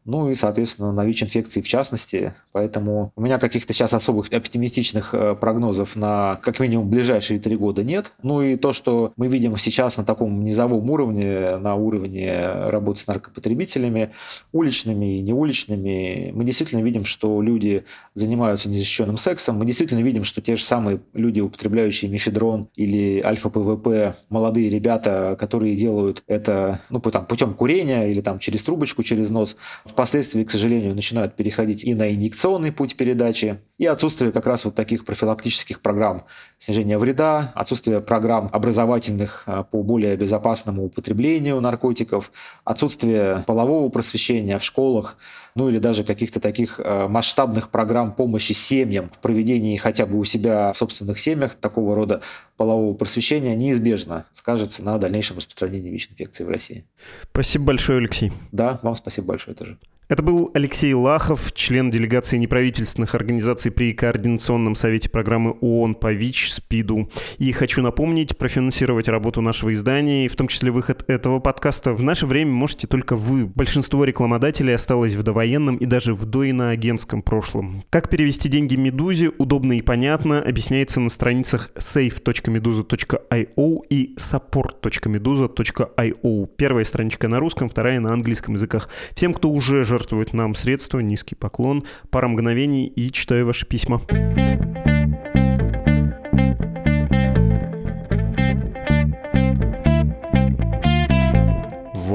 Ну 0.08 0.30
и, 0.30 0.34
соответственно, 0.34 0.90
на 0.90 1.04
ВИЧ-инфекции 1.04 1.60
в 1.60 1.68
частности. 1.68 2.34
Поэтому 2.52 3.12
у 3.14 3.20
меня 3.20 3.38
каких-то 3.38 3.74
сейчас 3.74 3.92
особых 3.92 4.32
оптимистичных 4.32 5.12
э, 5.12 5.34
прогнозов 5.34 5.96
на 5.96 6.36
как 6.36 6.60
минимум 6.60 6.88
ближайшие 6.88 7.38
три 7.38 7.56
года 7.56 7.84
нет. 7.84 8.12
Ну 8.22 8.40
и 8.40 8.56
то, 8.56 8.72
что 8.72 9.12
мы 9.16 9.28
видим 9.28 9.58
сейчас 9.58 9.98
на 9.98 10.04
таком 10.04 10.42
низовом 10.42 10.90
уровне, 10.90 11.58
на 11.58 11.74
уровне 11.74 12.40
работы 12.68 13.00
с 13.00 13.06
наркопотребителями, 13.06 14.12
уличными 14.50 15.18
и 15.18 15.20
неуличными, 15.20 16.32
мы 16.34 16.44
действительно 16.44 16.80
видим, 16.80 17.04
что 17.04 17.42
люди 17.42 17.84
занимаются 18.14 18.70
незащищенным 18.70 19.18
сексом, 19.18 19.59
мы 19.59 19.66
действительно 19.66 20.00
видим, 20.00 20.24
что 20.24 20.40
те 20.40 20.56
же 20.56 20.62
самые 20.62 21.00
люди, 21.12 21.40
употребляющие 21.40 22.11
мефедрон 22.11 22.68
или 22.76 23.20
альфа-ПВП, 23.20 24.16
молодые 24.30 24.70
ребята, 24.70 25.36
которые 25.38 25.76
делают 25.76 26.22
это 26.26 26.80
ну, 26.88 26.98
там, 27.00 27.26
путем 27.26 27.52
курения 27.52 28.11
или 28.11 28.22
там, 28.22 28.38
через 28.38 28.62
трубочку, 28.62 29.02
через 29.02 29.28
нос, 29.28 29.59
впоследствии, 29.99 30.44
к 30.44 30.51
сожалению, 30.53 30.94
начинают 30.94 31.34
переходить 31.34 31.82
и 31.82 31.92
на 31.92 32.14
инъекционный 32.14 32.70
путь 32.70 32.96
передачи, 32.96 33.59
и 33.78 33.86
отсутствие 33.86 34.30
как 34.30 34.46
раз 34.46 34.64
вот 34.64 34.76
таких 34.76 35.05
профилактических 35.05 35.80
программ 35.80 36.24
снижения 36.57 36.99
вреда, 36.99 37.51
отсутствие 37.57 38.01
программ 38.01 38.49
образовательных 38.53 39.42
а, 39.46 39.64
по 39.64 39.82
более 39.82 40.16
безопасному 40.16 40.84
употреблению 40.84 41.61
наркотиков, 41.61 42.30
отсутствие 42.62 43.42
полового 43.44 43.88
просвещения 43.88 44.61
в 44.61 44.62
школах, 44.62 45.16
ну 45.59 45.68
или 45.68 45.78
даже 45.78 46.04
каких-то 46.04 46.38
таких 46.38 46.78
а, 46.78 47.09
масштабных 47.09 47.70
программ 47.70 48.14
помощи 48.14 48.52
семьям 48.52 49.11
в 49.11 49.18
проведении 49.18 49.76
хотя 49.76 50.06
бы 50.06 50.16
у 50.16 50.24
себя 50.24 50.72
в 50.72 50.78
собственных 50.78 51.18
семьях 51.18 51.56
такого 51.56 51.96
рода 51.96 52.22
полового 52.56 52.94
просвещения 52.94 53.56
неизбежно 53.56 54.26
скажется 54.32 54.84
на 54.84 54.98
дальнейшем 54.98 55.38
распространении 55.38 55.90
ВИЧ-инфекции 55.90 56.44
в 56.44 56.48
России. 56.48 56.84
Спасибо 57.32 57.64
большое, 57.64 57.98
Алексей. 57.98 58.30
Да, 58.52 58.78
вам 58.82 58.94
спасибо 58.94 59.26
большое 59.26 59.56
тоже. 59.56 59.78
Это 60.09 60.22
был 60.22 60.50
Алексей 60.54 60.94
Лахов, 60.94 61.52
член 61.52 61.90
делегации 61.90 62.38
неправительственных 62.38 63.14
организаций 63.14 63.70
при 63.70 63.92
Координационном 63.92 64.74
совете 64.74 65.11
программы 65.11 65.59
ООН 65.61 65.96
по 65.96 66.11
ВИЧ, 66.11 66.52
СПИДу. 66.52 67.11
И 67.36 67.52
хочу 67.52 67.82
напомнить, 67.82 68.38
профинансировать 68.38 69.09
работу 69.09 69.42
нашего 69.42 69.70
издания, 69.74 70.26
в 70.28 70.34
том 70.34 70.48
числе 70.48 70.70
выход 70.70 71.04
этого 71.09 71.40
подкаста, 71.40 71.92
в 71.92 72.02
наше 72.02 72.24
время 72.24 72.52
можете 72.52 72.86
только 72.86 73.16
вы. 73.16 73.44
Большинство 73.44 74.04
рекламодателей 74.04 74.74
осталось 74.74 75.12
в 75.12 75.22
довоенном 75.22 75.76
и 75.76 75.84
даже 75.84 76.14
в 76.14 76.24
доиноагентском 76.24 77.20
прошлом. 77.20 77.84
Как 77.90 78.09
перевести 78.09 78.48
деньги 78.48 78.76
Медузе, 78.76 79.30
удобно 79.36 79.74
и 79.74 79.82
понятно, 79.82 80.40
объясняется 80.40 81.00
на 81.00 81.11
страницах 81.11 81.70
safe.meduza.io 81.76 83.80
и 83.90 84.14
support.meduza.io. 84.16 86.48
Первая 86.56 86.84
страничка 86.84 87.28
на 87.28 87.40
русском, 87.40 87.68
вторая 87.68 88.00
на 88.00 88.14
английском 88.14 88.54
языках. 88.54 88.88
Всем, 89.14 89.34
кто 89.34 89.50
уже 89.50 89.84
жертвует 89.99 90.32
нам 90.32 90.55
средства, 90.55 91.01
низкий 91.01 91.34
поклон, 91.34 91.84
пара 92.11 92.28
мгновений 92.28 92.86
и 92.86 93.11
читаю 93.11 93.46
ваши 93.46 93.66
письма. 93.66 94.01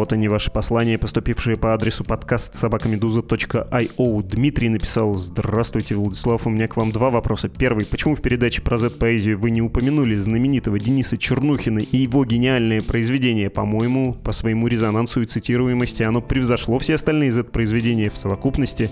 Вот 0.03 0.11
они, 0.11 0.27
ваши 0.27 0.51
послания, 0.51 0.97
поступившие 0.97 1.55
по 1.55 1.73
адресу 1.73 2.03
подкаст 2.03 2.55
собакамедуза.io. 2.55 4.23
Дмитрий 4.23 4.67
написал 4.67 5.15
«Здравствуйте, 5.15 5.95
Владислав, 5.95 6.45
у 6.45 6.49
меня 6.49 6.67
к 6.67 6.75
вам 6.75 6.91
два 6.91 7.09
вопроса. 7.09 7.47
Первый. 7.47 7.85
Почему 7.85 8.13
в 8.13 8.21
передаче 8.21 8.61
про 8.61 8.75
Z-поэзию 8.75 9.39
вы 9.39 9.49
не 9.49 9.61
упомянули 9.61 10.15
знаменитого 10.15 10.77
Дениса 10.77 11.17
Чернухина 11.17 11.79
и 11.79 11.95
его 11.95 12.25
гениальное 12.25 12.81
произведение? 12.81 13.49
По-моему, 13.49 14.15
по 14.15 14.33
своему 14.33 14.67
резонансу 14.67 15.21
и 15.21 15.25
цитируемости 15.25 16.03
оно 16.03 16.19
превзошло 16.19 16.79
все 16.79 16.95
остальные 16.95 17.31
Z-произведения 17.31 18.09
в 18.09 18.17
совокупности. 18.17 18.89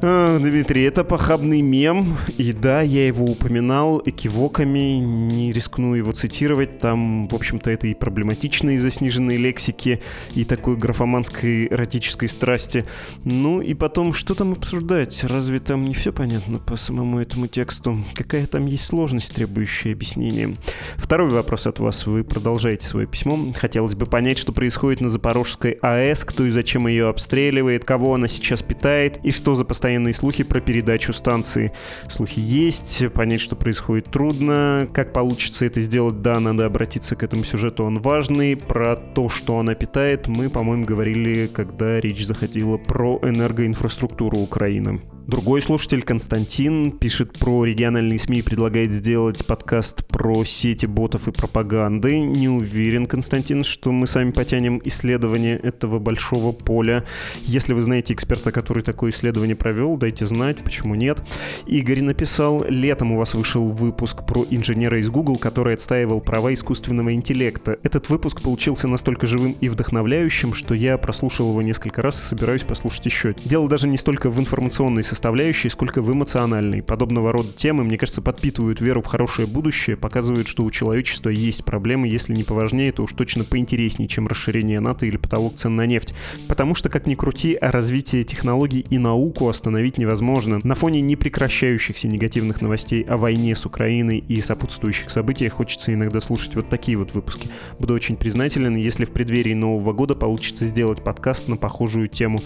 Дмитрий, 0.00 0.84
это 0.84 1.04
похабный 1.04 1.60
мем, 1.60 2.16
и 2.38 2.54
да, 2.54 2.80
я 2.80 3.06
его 3.06 3.26
упоминал 3.26 4.00
экивоками, 4.02 4.96
не 4.98 5.52
рискну 5.52 5.94
его 5.94 6.12
цитировать, 6.12 6.80
там, 6.80 7.28
в 7.28 7.34
общем-то, 7.34 7.70
это 7.70 7.86
и 7.86 7.92
проблематично 7.92 8.70
из-за 8.70 8.88
сниженной 8.88 9.36
лексики, 9.36 10.00
и 10.34 10.46
такой 10.46 10.78
графоманской 10.78 11.66
эротической 11.66 12.30
страсти. 12.30 12.86
Ну 13.24 13.60
и 13.60 13.74
потом, 13.74 14.14
что 14.14 14.34
там 14.34 14.52
обсуждать? 14.52 15.22
Разве 15.24 15.58
там 15.58 15.84
не 15.84 15.92
все 15.92 16.14
понятно 16.14 16.60
по 16.60 16.76
самому 16.76 17.20
этому 17.20 17.46
тексту? 17.46 18.02
Какая 18.14 18.46
там 18.46 18.64
есть 18.64 18.84
сложность, 18.84 19.34
требующая 19.34 19.92
объяснения? 19.92 20.56
Второй 20.96 21.28
вопрос 21.28 21.66
от 21.66 21.78
вас. 21.78 22.06
Вы 22.06 22.24
продолжаете 22.24 22.86
свое 22.86 23.06
письмо. 23.06 23.38
Хотелось 23.54 23.96
бы 23.96 24.06
понять, 24.06 24.38
что 24.38 24.52
происходит 24.52 25.02
на 25.02 25.10
Запорожской 25.10 25.72
АЭС, 25.82 26.24
кто 26.24 26.46
и 26.46 26.50
зачем 26.50 26.86
ее 26.86 27.08
обстреливает, 27.08 27.84
кого 27.84 28.14
она 28.14 28.28
сейчас 28.28 28.62
питает, 28.62 29.18
и 29.22 29.30
что 29.30 29.54
за 29.54 29.66
постоянно 29.66 29.89
постоянные 29.90 30.14
слухи 30.14 30.44
про 30.44 30.60
передачу 30.60 31.12
станции. 31.12 31.72
Слухи 32.08 32.38
есть, 32.38 33.12
понять, 33.12 33.40
что 33.40 33.56
происходит 33.56 34.04
трудно. 34.04 34.88
Как 34.94 35.12
получится 35.12 35.64
это 35.66 35.80
сделать, 35.80 36.22
да, 36.22 36.38
надо 36.38 36.64
обратиться 36.64 37.16
к 37.16 37.24
этому 37.24 37.42
сюжету, 37.42 37.82
он 37.82 37.98
важный. 37.98 38.54
Про 38.56 38.94
то, 38.94 39.28
что 39.28 39.58
она 39.58 39.74
питает, 39.74 40.28
мы, 40.28 40.48
по-моему, 40.48 40.84
говорили, 40.84 41.48
когда 41.48 41.98
речь 41.98 42.24
заходила 42.24 42.76
про 42.76 43.18
энергоинфраструктуру 43.22 44.38
Украины. 44.38 45.00
Другой 45.26 45.62
слушатель, 45.62 46.02
Константин, 46.02 46.92
пишет 46.92 47.38
про 47.38 47.64
региональные 47.64 48.18
СМИ 48.18 48.38
и 48.38 48.42
предлагает 48.42 48.90
сделать 48.90 49.46
подкаст 49.46 50.04
про 50.06 50.44
сети 50.44 50.86
ботов 50.86 51.28
и 51.28 51.30
пропаганды. 51.30 52.18
Не 52.18 52.48
уверен, 52.48 53.06
Константин, 53.06 53.62
что 53.62 53.92
мы 53.92 54.06
сами 54.06 54.32
потянем 54.32 54.80
исследование 54.84 55.56
этого 55.56 55.98
большого 55.98 56.52
поля. 56.52 57.04
Если 57.42 57.74
вы 57.74 57.82
знаете 57.82 58.14
эксперта, 58.14 58.50
который 58.50 58.82
такое 58.82 59.12
исследование 59.12 59.54
провел, 59.54 59.96
дайте 59.96 60.26
знать, 60.26 60.64
почему 60.64 60.94
нет. 60.94 61.22
Игорь 61.66 62.00
написал, 62.00 62.64
летом 62.68 63.12
у 63.12 63.18
вас 63.18 63.34
вышел 63.34 63.68
выпуск 63.68 64.26
про 64.26 64.44
инженера 64.50 64.98
из 64.98 65.10
Google, 65.10 65.36
который 65.36 65.74
отстаивал 65.74 66.20
права 66.20 66.52
искусственного 66.52 67.12
интеллекта. 67.14 67.78
Этот 67.82 68.08
выпуск 68.08 68.40
получился 68.42 68.88
настолько 68.88 69.26
живым 69.26 69.54
и 69.60 69.68
вдохновляющим, 69.68 70.54
что 70.54 70.74
я 70.74 70.98
прослушал 70.98 71.50
его 71.50 71.62
несколько 71.62 72.02
раз 72.02 72.20
и 72.20 72.24
собираюсь 72.24 72.64
послушать 72.64 73.06
еще. 73.06 73.34
Дело 73.44 73.68
даже 73.68 73.86
не 73.86 73.98
столько 73.98 74.30
в 74.30 74.40
информационной 74.40 75.04
составляющей, 75.10 75.68
сколько 75.68 76.00
в 76.02 76.12
эмоциональной. 76.12 76.82
Подобного 76.82 77.32
рода 77.32 77.48
темы, 77.52 77.82
мне 77.82 77.98
кажется, 77.98 78.22
подпитывают 78.22 78.80
веру 78.80 79.02
в 79.02 79.06
хорошее 79.06 79.48
будущее, 79.48 79.96
показывают, 79.96 80.46
что 80.46 80.62
у 80.64 80.70
человечества 80.70 81.30
есть 81.30 81.64
проблемы, 81.64 82.06
если 82.06 82.32
не 82.32 82.44
поважнее, 82.44 82.92
то 82.92 83.02
уж 83.02 83.12
точно 83.12 83.42
поинтереснее, 83.42 84.08
чем 84.08 84.28
расширение 84.28 84.78
НАТО 84.78 85.06
или 85.06 85.16
потолок 85.16 85.56
цен 85.56 85.74
на 85.74 85.84
нефть. 85.84 86.14
Потому 86.48 86.76
что, 86.76 86.88
как 86.88 87.06
ни 87.06 87.16
крути, 87.16 87.58
развитие 87.60 88.22
технологий 88.22 88.86
и 88.88 88.98
науку 88.98 89.48
остановить 89.48 89.98
невозможно. 89.98 90.60
На 90.62 90.76
фоне 90.76 91.00
непрекращающихся 91.00 92.06
негативных 92.06 92.62
новостей 92.62 93.02
о 93.02 93.16
войне 93.16 93.56
с 93.56 93.66
Украиной 93.66 94.18
и 94.18 94.40
сопутствующих 94.40 95.10
событиях 95.10 95.54
хочется 95.54 95.92
иногда 95.92 96.20
слушать 96.20 96.54
вот 96.54 96.68
такие 96.68 96.96
вот 96.96 97.14
выпуски. 97.14 97.48
Буду 97.80 97.94
очень 97.94 98.16
признателен, 98.16 98.76
если 98.76 99.04
в 99.04 99.10
преддверии 99.10 99.54
Нового 99.54 99.92
года 99.92 100.14
получится 100.14 100.66
сделать 100.66 101.02
подкаст 101.02 101.48
на 101.48 101.56
похожую 101.56 102.06
тему. 102.06 102.38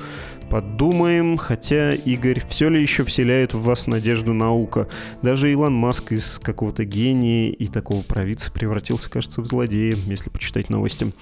Подумаем, 0.51 1.37
хотя, 1.37 1.91
Игорь, 1.93 2.41
все 2.55 2.69
ли 2.69 2.81
еще 2.81 3.03
вселяет 3.03 3.53
в 3.53 3.63
вас 3.63 3.89
надежду 3.89 4.33
наука? 4.33 4.87
Даже 5.23 5.51
Илон 5.51 5.75
Маск 5.75 6.13
из 6.13 6.39
какого-то 6.39 6.85
гения 6.85 7.51
и 7.51 7.67
такого 7.67 8.03
провидца 8.03 8.53
превратился, 8.53 9.11
кажется, 9.11 9.41
в 9.41 9.47
злодея, 9.47 9.97
если 10.07 10.31
почитать 10.31 10.71
новости. 10.71 11.13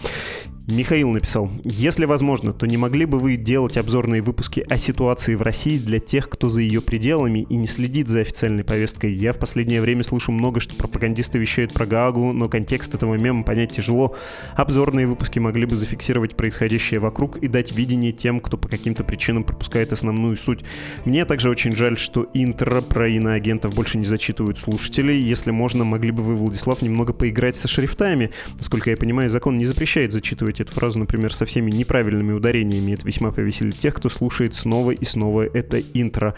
Михаил 0.68 1.10
написал, 1.10 1.50
если 1.64 2.04
возможно, 2.04 2.52
то 2.52 2.66
не 2.66 2.76
могли 2.76 3.04
бы 3.04 3.18
вы 3.18 3.34
делать 3.34 3.76
обзорные 3.76 4.22
выпуски 4.22 4.64
о 4.70 4.78
ситуации 4.78 5.34
в 5.34 5.42
России 5.42 5.76
для 5.76 5.98
тех, 5.98 6.28
кто 6.28 6.48
за 6.48 6.60
ее 6.60 6.80
пределами 6.80 7.40
и 7.40 7.56
не 7.56 7.66
следит 7.66 8.08
за 8.08 8.20
официальной 8.20 8.62
повесткой? 8.62 9.12
Я 9.12 9.32
в 9.32 9.40
последнее 9.40 9.80
время 9.80 10.04
слышу 10.04 10.30
много, 10.30 10.60
что 10.60 10.76
пропагандисты 10.76 11.38
вещают 11.38 11.72
про 11.72 11.84
Гаагу, 11.84 12.32
но 12.32 12.48
контекст 12.48 12.94
этого 12.94 13.16
мема 13.16 13.42
понять 13.42 13.72
тяжело. 13.72 14.14
Обзорные 14.54 15.08
выпуски 15.08 15.40
могли 15.40 15.66
бы 15.66 15.74
зафиксировать 15.74 16.36
происходящее 16.36 17.00
вокруг 17.00 17.38
и 17.38 17.48
дать 17.48 17.72
видение 17.72 18.12
тем, 18.12 18.38
кто 18.38 18.56
по 18.56 18.68
каким-то 18.68 19.02
причинам 19.02 19.42
пропускает 19.42 19.92
основную 19.92 20.36
суть. 20.36 20.60
Мне 21.04 21.24
также 21.24 21.50
очень 21.50 21.72
жаль, 21.72 21.98
что 21.98 22.28
интро 22.34 22.82
про 22.82 23.08
иноагентов 23.08 23.74
больше 23.74 23.98
не 23.98 24.04
зачитывают 24.04 24.58
слушатели. 24.58 25.12
Если 25.12 25.50
можно, 25.50 25.82
могли 25.82 26.12
бы 26.12 26.22
вы, 26.22 26.36
Владислав, 26.36 26.82
немного 26.82 27.12
поиграть 27.12 27.56
со 27.56 27.66
шрифтами. 27.66 28.30
Насколько 28.54 28.90
я 28.90 28.96
понимаю, 28.96 29.28
закон 29.28 29.58
не 29.58 29.64
запрещает 29.64 30.12
зачитывать 30.12 30.51
проговаривать 30.53 30.61
эту 30.61 30.72
фразу, 30.72 30.98
например, 30.98 31.34
со 31.34 31.44
всеми 31.44 31.70
неправильными 31.70 32.32
ударениями. 32.32 32.92
Это 32.92 33.07
весьма 33.07 33.30
повеселит 33.30 33.78
тех, 33.78 33.94
кто 33.94 34.09
слушает 34.09 34.55
снова 34.55 34.92
и 34.92 35.05
снова 35.05 35.42
это 35.42 35.80
интро. 35.94 36.34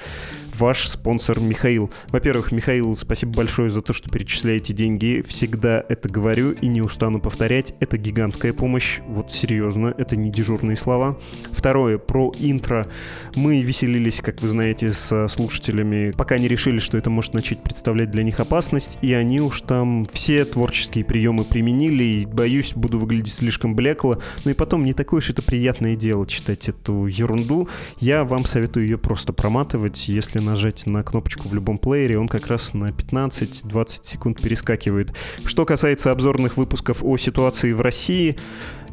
Ваш 0.58 0.88
спонсор 0.88 1.40
Михаил. 1.40 1.90
Во-первых, 2.08 2.52
Михаил, 2.52 2.94
спасибо 2.94 3.32
большое 3.32 3.70
за 3.70 3.82
то, 3.82 3.92
что 3.92 4.08
перечисляете 4.08 4.72
деньги. 4.72 5.24
Всегда 5.26 5.84
это 5.88 6.08
говорю 6.08 6.52
и 6.52 6.68
не 6.68 6.80
устану 6.80 7.20
повторять. 7.20 7.74
Это 7.80 7.98
гигантская 7.98 8.52
помощь. 8.52 9.00
Вот 9.08 9.32
серьезно, 9.32 9.92
это 9.98 10.14
не 10.14 10.30
дежурные 10.30 10.76
слова. 10.76 11.18
Второе, 11.50 11.98
про 11.98 12.32
интро. 12.38 12.86
Мы 13.34 13.62
веселились, 13.62 14.20
как 14.20 14.42
вы 14.42 14.48
знаете, 14.48 14.92
с 14.92 15.26
слушателями, 15.28 16.12
пока 16.12 16.38
не 16.38 16.46
решили, 16.46 16.78
что 16.78 16.98
это 16.98 17.10
может 17.10 17.34
начать 17.34 17.62
представлять 17.62 18.12
для 18.12 18.22
них 18.22 18.38
опасность, 18.38 18.96
и 19.02 19.12
они 19.12 19.40
уж 19.40 19.60
там 19.62 20.06
все 20.12 20.44
творческие 20.44 21.04
приемы 21.04 21.42
применили, 21.42 22.04
и, 22.04 22.26
боюсь, 22.26 22.74
буду 22.74 23.00
выглядеть 23.00 23.32
слишком 23.32 23.74
блекло. 23.74 24.18
Ну 24.44 24.52
и 24.52 24.54
потом, 24.54 24.84
не 24.84 24.92
такое 24.92 25.18
уж 25.18 25.30
это 25.30 25.42
приятное 25.42 25.96
дело 25.96 26.28
читать 26.28 26.68
эту 26.68 27.06
ерунду. 27.06 27.68
Я 27.98 28.22
вам 28.22 28.44
советую 28.44 28.86
ее 28.86 28.98
просто 28.98 29.32
проматывать. 29.32 30.08
Если 30.08 30.43
нажать 30.44 30.86
на 30.86 31.02
кнопочку 31.02 31.48
в 31.48 31.54
любом 31.54 31.78
плеере, 31.78 32.18
он 32.18 32.28
как 32.28 32.46
раз 32.46 32.74
на 32.74 32.90
15-20 32.90 33.88
секунд 34.02 34.40
перескакивает. 34.40 35.14
Что 35.44 35.64
касается 35.64 36.10
обзорных 36.10 36.56
выпусков 36.56 37.02
о 37.02 37.16
ситуации 37.16 37.72
в 37.72 37.80
России, 37.80 38.36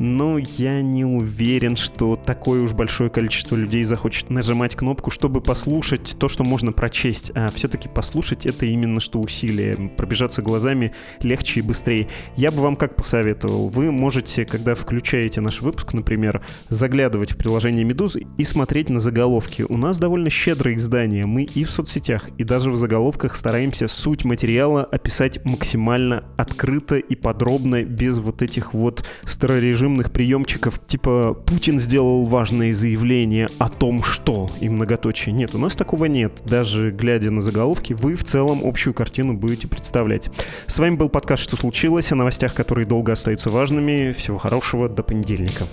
но 0.02 0.40
я 0.40 0.82
не 0.82 1.06
уверен, 1.06 1.76
что 1.76 2.16
такое 2.16 2.64
уж 2.64 2.74
большое 2.74 3.12
количество 3.12 3.56
людей 3.56 3.84
захочет 3.84 4.32
нажимать 4.32 4.76
кнопку, 4.76 5.12
чтобы 5.12 5.42
послушать 5.42 6.16
то, 6.18 6.28
что 6.28 6.44
можно 6.44 6.72
прочесть. 6.72 7.32
А 7.36 7.50
все-таки 7.50 7.88
послушать 7.88 8.48
это 8.48 8.66
именно 8.66 9.00
что 9.00 9.20
усилие. 9.20 9.92
Пробежаться 9.98 10.42
глазами 10.42 10.94
легче 11.22 11.60
и 11.60 11.64
быстрее. 11.64 12.08
Я 12.36 12.50
бы 12.50 12.64
вам 12.64 12.78
как 12.78 12.96
посоветовал. 12.96 13.70
Вы 13.70 13.92
можете, 13.92 14.44
когда 14.44 14.74
включаете 14.74 15.40
наш 15.40 15.62
выпуск, 15.62 15.94
например, 15.94 16.42
заглядывать 16.68 17.34
в 17.34 17.38
приложение 17.38 17.84
Медузы 17.84 18.26
и 18.40 18.44
смотреть 18.44 18.90
на 18.90 19.00
заголовки. 19.00 19.62
У 19.70 19.78
нас 19.78 20.00
довольно 20.00 20.32
щедрое 20.32 20.78
издание. 20.78 21.28
Мы 21.28 21.44
и 21.44 21.64
в 21.64 21.70
соцсетях, 21.70 22.28
и 22.40 22.44
даже 22.44 22.72
в 22.72 22.76
заголовках 22.76 23.36
стараемся 23.36 23.88
суть 23.88 24.26
материала 24.26 24.84
описать 24.84 25.46
максимально 25.46 26.24
открыто 26.38 26.98
и 26.98 27.14
подробно, 27.14 27.84
без 27.84 28.18
вот 28.18 28.42
этих 28.42 28.74
вот 28.74 29.06
старорежимных 29.26 29.91
приемчиков, 30.12 30.80
типа 30.86 31.34
«Путин 31.46 31.80
сделал 31.80 32.26
важное 32.26 32.74
заявление 32.74 33.48
о 33.58 33.70
том, 33.70 34.04
что» 34.04 34.50
и 34.60 34.70
многоточие. 34.70 35.34
Нет, 35.34 35.56
у 35.56 35.58
нас 35.58 35.76
такого 35.76 36.06
нет. 36.06 36.42
Даже 36.46 36.92
глядя 36.92 37.32
на 37.32 37.42
заголовки, 37.42 37.94
вы 37.94 38.16
в 38.16 38.24
целом 38.24 38.62
общую 38.64 38.94
картину 38.94 39.34
будете 39.34 39.68
представлять. 39.68 40.30
С 40.68 40.80
вами 40.80 40.96
был 40.96 41.10
подкаст 41.10 41.44
«Что 41.44 41.58
случилось?» 41.58 42.12
о 42.12 42.16
новостях, 42.16 42.54
которые 42.54 42.86
долго 42.86 43.12
остаются 43.12 43.50
важными. 43.50 44.12
Всего 44.12 44.38
хорошего, 44.38 44.90
до 44.90 45.04
понедельника. 45.04 45.66